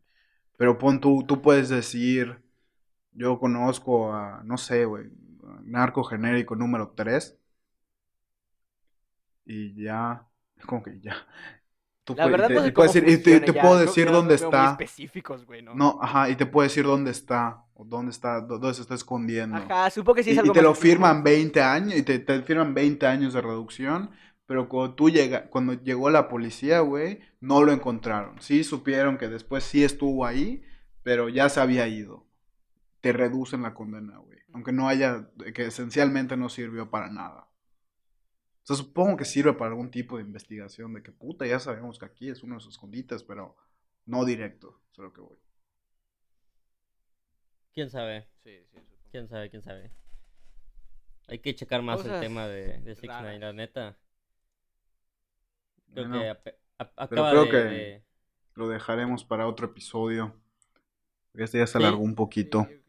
Pero 0.56 0.78
pon 0.78 1.00
tú, 1.00 1.24
tú 1.26 1.42
puedes 1.42 1.68
decir, 1.68 2.42
yo 3.12 3.38
conozco 3.38 4.12
a, 4.14 4.42
no 4.44 4.56
sé, 4.58 4.84
güey, 4.84 5.10
narco 5.64 6.04
genérico 6.04 6.56
número 6.56 6.92
3. 6.96 7.38
Y 9.44 9.74
ya, 9.84 10.26
como 10.66 10.82
que 10.82 11.00
ya. 11.00 11.16
tú 12.04 12.14
La 12.14 12.26
verdad 12.26 12.48
te, 12.48 12.54
no 12.54 12.62
sé 12.62 12.72
cómo 12.72 12.86
decir, 12.86 13.08
y 13.08 13.18
te, 13.22 13.40
puedo 13.54 13.78
decir 13.78 14.06
ya 14.06 14.12
dónde 14.12 14.34
muy 14.34 14.44
está. 14.44 14.74
específicos, 14.74 15.44
güey, 15.46 15.62
¿no? 15.62 15.74
No, 15.74 15.98
ajá, 16.02 16.30
y 16.30 16.36
te 16.36 16.46
puedo 16.46 16.68
decir 16.68 16.84
dónde 16.84 17.10
está, 17.10 17.64
o 17.74 17.84
dónde 17.84 18.10
está, 18.12 18.40
dó- 18.40 18.58
dónde 18.58 18.74
se 18.74 18.82
está 18.82 18.94
escondiendo. 18.94 19.58
Ajá, 19.58 19.90
supongo 19.90 20.16
que 20.16 20.22
sí 20.24 20.30
es 20.30 20.38
y 20.38 20.38
algo 20.38 20.52
te 20.52 20.62
lo 20.62 20.74
firman 20.74 21.22
20 21.22 21.62
años, 21.62 21.94
y 21.96 22.02
te, 22.02 22.18
te 22.18 22.42
firman 22.42 22.74
20 22.74 23.06
años 23.06 23.32
de 23.34 23.40
reducción, 23.40 24.10
pero 24.46 24.68
cuando 24.68 24.94
tú 24.94 25.10
llega, 25.10 25.48
cuando 25.50 25.74
llegó 25.74 26.10
la 26.10 26.28
policía, 26.28 26.80
güey, 26.80 27.20
no 27.40 27.62
lo 27.64 27.72
encontraron. 27.72 28.40
Sí 28.40 28.64
supieron 28.64 29.18
que 29.18 29.28
después 29.28 29.64
sí 29.64 29.82
estuvo 29.84 30.26
ahí, 30.26 30.62
pero 31.02 31.28
ya 31.28 31.48
se 31.48 31.60
había 31.60 31.86
ido. 31.88 32.26
Te 33.02 33.12
reducen 33.12 33.60
la 33.62 33.74
condena, 33.74 34.16
güey. 34.18 34.38
Aunque 34.54 34.72
no 34.72 34.88
haya, 34.88 35.28
que 35.54 35.66
esencialmente 35.66 36.36
no 36.38 36.48
sirvió 36.48 36.88
para 36.90 37.10
nada. 37.10 37.48
O 38.62 38.64
sea, 38.64 38.76
supongo 38.76 39.16
que 39.18 39.24
sirve 39.26 39.52
para 39.54 39.70
algún 39.72 39.90
tipo 39.90 40.16
de 40.16 40.22
investigación 40.22 40.94
de 40.94 41.02
que 41.02 41.12
puta, 41.12 41.46
ya 41.46 41.58
sabemos 41.58 41.98
que 41.98 42.06
aquí 42.06 42.30
es 42.30 42.42
uno 42.42 42.54
de 42.54 42.60
sus 42.60 42.74
escondites, 42.74 43.22
pero 43.24 43.56
no 44.06 44.24
directo, 44.24 44.80
eso 44.92 45.02
es 45.02 45.06
lo 45.08 45.12
que 45.12 45.20
voy. 45.20 45.36
¿Quién 47.74 47.90
sabe? 47.90 48.28
Sí, 48.44 48.50
sí, 48.70 48.78
supongo. 48.78 48.86
¿Quién 49.10 49.28
sabe? 49.28 49.50
¿Quién 49.50 49.62
sabe? 49.62 49.90
Hay 51.28 51.38
que 51.40 51.54
checar 51.54 51.82
más 51.82 52.04
el 52.04 52.20
tema 52.20 52.46
de, 52.46 52.78
de 52.80 52.94
Six. 52.94 53.12
Nine, 53.20 53.38
la 53.38 53.52
neta. 53.52 53.96
Creo 55.94 56.08
Bueno, 56.08 56.20
que 56.20 56.28
ap- 56.30 56.44
pero 57.08 57.26
acaba 57.26 57.30
creo 57.30 57.44
de, 57.44 57.50
que- 57.50 57.56
de- 57.56 58.04
Lo 58.54 58.68
dejaremos 58.68 59.24
para 59.24 59.46
otro 59.46 59.66
episodio. 59.66 60.36
Este 61.34 61.58
ya 61.58 61.66
se 61.66 61.78
Sí. 61.78 61.84
alargó 61.84 62.02
un 62.02 62.14
poquito. 62.14 62.66
Sí, 62.68 62.81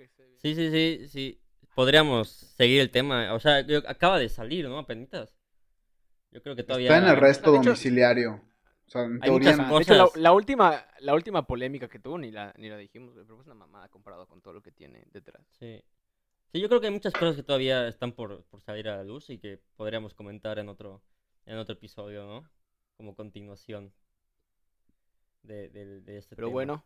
Sí, 0.43 0.55
sí, 0.55 0.69
sí, 0.71 1.07
sí. 1.07 1.39
Podríamos 1.73 2.29
seguir 2.29 2.81
el 2.81 2.91
tema. 2.91 3.33
O 3.33 3.39
sea, 3.39 3.61
yo- 3.61 3.81
acaba 3.87 4.19
de 4.19 4.29
salir, 4.29 4.67
¿no? 4.67 4.77
Apenitas. 4.77 5.35
Yo 6.31 6.41
creo 6.43 6.55
que 6.55 6.63
todavía... 6.63 6.89
Está 6.89 6.97
en 6.97 7.05
arresto 7.17 7.51
De 7.51 7.57
hecho- 7.59 7.69
domiciliario. 7.69 8.41
O 8.85 8.89
sea, 8.89 9.03
en 9.05 9.13
Hay 9.15 9.29
teoría 9.29 9.51
muchas 9.51 9.57
no- 9.69 9.77
De 9.77 9.83
hecho, 9.83 9.93
la, 9.95 10.03
cosas. 10.03 10.21
la 10.21 10.33
última, 10.33 10.85
la 10.99 11.13
última 11.15 11.47
polémica 11.47 11.87
que 11.87 11.99
tuvo 11.99 12.17
ni 12.17 12.29
la, 12.31 12.53
ni 12.57 12.69
la 12.69 12.77
dijimos, 12.77 13.11
pero 13.13 13.23
es 13.39 13.45
una 13.47 13.55
mamada 13.55 13.87
comparado 13.89 14.27
con 14.27 14.41
todo 14.41 14.53
lo 14.53 14.61
que 14.61 14.71
tiene 14.71 15.05
detrás. 15.11 15.41
Sí. 15.57 15.81
Sí, 16.51 16.59
yo 16.59 16.67
creo 16.67 16.79
que 16.81 16.87
hay 16.87 16.93
muchas 16.93 17.13
cosas 17.13 17.35
que 17.35 17.41
todavía 17.43 17.87
están 17.87 18.11
por, 18.11 18.43
por 18.45 18.61
salir 18.61 18.87
a 18.89 18.97
la 18.97 19.03
luz 19.03 19.29
y 19.31 19.39
que 19.39 19.59
podríamos 19.75 20.13
comentar 20.13 20.59
en 20.59 20.69
otro, 20.69 21.01
en 21.45 21.57
otro 21.57 21.73
episodio, 21.73 22.25
¿no? 22.25 22.49
Como 22.97 23.15
continuación 23.15 23.91
de, 25.41 25.69
de- 25.69 26.01
de 26.01 26.17
este 26.17 26.35
Pero 26.35 26.47
tema. 26.49 26.53
bueno, 26.53 26.85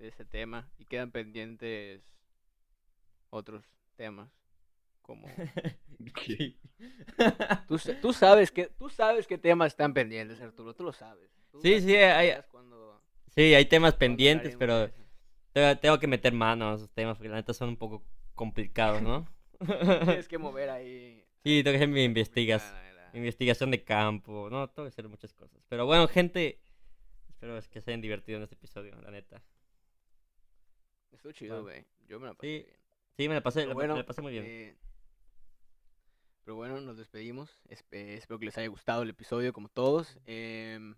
de 0.00 0.08
ese 0.08 0.24
tema. 0.24 0.68
Y 0.78 0.84
quedan 0.86 1.10
pendientes 1.10 2.02
otros 3.30 3.64
temas. 3.96 4.30
Como. 5.02 5.28
Tú, 7.68 7.78
tú 8.00 8.12
sabes 8.12 8.50
que 8.50 8.66
tú 8.66 8.88
sabes 8.88 9.26
qué 9.26 9.36
temas 9.36 9.72
están 9.72 9.92
pendientes, 9.92 10.40
Arturo. 10.40 10.74
Tú 10.74 10.82
lo 10.82 10.92
sabes. 10.92 11.30
Tú 11.50 11.60
Sí, 11.60 11.80
sí, 11.80 11.94
hay- 11.96 12.40
cuando- 12.50 13.02
Sí, 13.34 13.54
hay 13.54 13.66
temas 13.66 13.92
cuando 13.92 13.98
pendientes, 13.98 14.56
pero 14.56 14.90
tengo, 15.80 15.98
que 15.98 16.06
meter 16.06 16.32
mano 16.32 16.70
a 16.70 16.74
esos 16.76 16.90
temas 16.90 17.16
porque 17.16 17.28
la 17.28 17.36
neta 17.36 17.52
son 17.52 17.70
un 17.70 17.76
poco 17.76 18.02
complicados, 18.34 19.02
¿no? 19.02 19.28
Tienes 20.04 20.26
que 20.26 20.38
mover 20.38 20.70
ahí. 20.70 21.22
Sí, 21.44 21.62
tengo 21.62 21.72
que 21.72 21.76
hacer 21.76 21.88
mi 21.88 22.02
investigas, 22.02 22.74
investigación 23.12 23.70
de 23.70 23.84
campo, 23.84 24.48
no, 24.50 24.68
tengo 24.70 24.86
que 24.86 24.92
hacer 24.92 25.08
muchas 25.08 25.32
cosas. 25.34 25.60
Pero 25.68 25.86
bueno, 25.86 26.08
gente, 26.08 26.60
espero 27.28 27.58
que 27.70 27.80
se 27.80 27.90
hayan 27.90 28.00
divertido 28.00 28.38
en 28.38 28.44
este 28.44 28.54
episodio, 28.54 28.98
la 29.02 29.10
neta. 29.10 29.42
Estuvo 31.12 31.32
chido, 31.32 31.62
Bueno. 31.62 31.80
güey. 31.82 31.86
Yo 32.08 32.20
me 32.20 32.26
la 32.26 32.34
pasé 32.34 32.46
Sí, 32.48 32.52
bien. 32.64 32.76
Sí, 33.16 33.28
me 33.28 33.34
la 33.34 33.40
pasé, 33.42 33.66
la- 33.66 33.74
bueno, 33.74 33.94
me 33.94 34.00
la 34.00 34.06
pasé 34.06 34.22
muy 34.22 34.32
bien. 34.32 34.44
eh, 34.46 34.76
pero 36.44 36.56
bueno, 36.56 36.80
nos 36.80 36.96
despedimos. 36.96 37.50
Espe- 37.68 38.14
espero 38.16 38.38
que 38.38 38.46
les 38.46 38.56
haya 38.58 38.68
gustado 38.68 39.02
el 39.02 39.10
episodio, 39.10 39.52
como 39.52 39.68
todos. 39.68 40.18
em, 40.26 40.94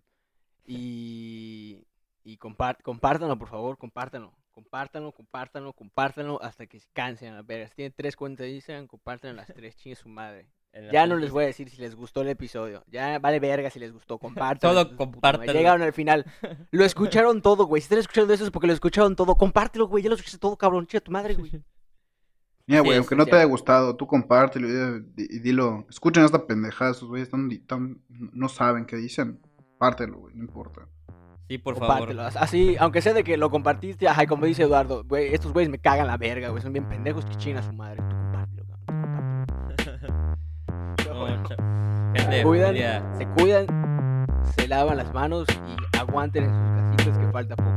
y 0.65 1.85
y 2.25 2.39
compar- 2.39 2.81
compártanlo, 2.83 3.37
por 3.37 3.49
favor, 3.49 3.77
compártanlo. 3.79 4.33
Compártanlo, 4.53 5.11
compártanlo, 5.13 5.73
compártanlo 5.73 6.41
hasta 6.43 6.67
que 6.67 6.79
se 6.79 6.87
cansen 6.93 7.35
a 7.35 7.43
verga. 7.43 7.67
Si 7.69 7.75
tienen 7.75 7.93
tres 7.97 8.15
cuentas 8.15 8.45
de 8.45 8.53
Instagram, 8.53 8.87
compártanlo 8.87 9.37
las 9.37 9.49
tres, 9.49 9.75
chingue 9.77 9.97
su 9.97 10.09
madre. 10.09 10.49
Ya 10.91 11.07
no 11.07 11.17
les 11.17 11.31
voy 11.31 11.45
a 11.45 11.47
decir 11.49 11.69
si 11.69 11.81
les 11.81 11.95
gustó 11.95 12.23
el 12.23 12.29
episodio. 12.29 12.83
Ya 12.87 13.19
vale 13.19 13.41
verga 13.41 13.69
si 13.69 13.79
les 13.79 13.93
gustó. 13.93 14.19
Puta 14.19 14.41
madre. 14.41 14.97
compártanlo. 14.97 15.53
Llegaron 15.53 15.83
al 15.83 15.93
final. 15.93 16.25
Lo 16.71 16.85
escucharon 16.85 17.43
todo, 17.43 17.67
güey. 17.67 17.83
Si 17.83 17.87
están 17.87 17.99
escuchando 17.99 18.33
eso 18.33 18.45
es 18.45 18.51
porque 18.51 18.67
lo 18.69 18.73
escucharon 18.73 19.15
todo. 19.15 19.35
Compártelo, 19.37 19.87
güey. 19.87 20.03
Ya 20.03 20.09
lo 20.09 20.15
escuchaste 20.15 20.39
todo, 20.39 20.57
cabrón. 20.57 20.87
Chica 20.87 21.01
tu 21.05 21.11
madre, 21.13 21.35
güey. 21.35 21.51
Mira, 22.67 22.81
güey, 22.81 22.93
sí, 22.93 22.99
aunque 22.99 23.17
no 23.17 23.25
sí. 23.25 23.31
te 23.31 23.37
haya 23.37 23.45
gustado, 23.45 23.97
tú 23.97 24.07
compártelo 24.07 24.69
y, 24.69 25.03
y 25.17 25.39
dilo. 25.41 25.85
Escuchen 25.91 26.25
esta 26.25 26.47
pendejada, 26.47 26.93
esos 26.93 27.09
güeyes 27.09 27.27
están, 27.29 27.51
están- 27.51 28.01
no 28.09 28.49
saben 28.49 28.87
qué 28.87 28.97
dicen. 28.97 29.41
Pártelo, 29.79 30.19
güey, 30.21 30.35
no 30.37 30.45
importa. 30.45 30.89
Sí, 31.49 31.59
por 31.59 31.75
Compártelo. 31.75 32.23
favor. 32.23 32.43
Así, 32.43 32.77
aunque 32.79 33.03
sea 33.03 33.13
de 33.15 33.25
que 33.25 33.37
lo 33.37 33.51
compartiste, 33.51 34.07
ajá, 34.09 34.27
como 34.27 34.47
dice 34.47 34.63
Eduardo, 34.63 35.05
güey, 35.05 35.35
estos 35.35 35.53
güeyes 35.53 35.71
me 35.71 35.79
cagan 35.79 36.07
la 36.07 36.17
verga, 36.17 36.49
güey. 36.51 36.63
Son 36.63 36.73
bien 36.73 36.89
pendejos 36.89 37.27
que 37.27 37.35
chingan 37.35 37.65
a 37.65 37.67
su 37.67 37.73
madre. 37.75 38.01
Tú 38.09 38.17
Cuidan, 42.43 42.77
se 43.17 43.27
cuidan, 43.39 44.27
se 44.57 44.69
lavan 44.69 44.99
las 44.99 45.13
manos 45.15 45.47
y 45.49 45.97
aguanten 45.99 46.45
en 46.45 46.51
sus 46.51 46.97
casitas 46.97 47.19
que 47.19 47.33
falta 47.33 47.57
poco. 47.57 47.73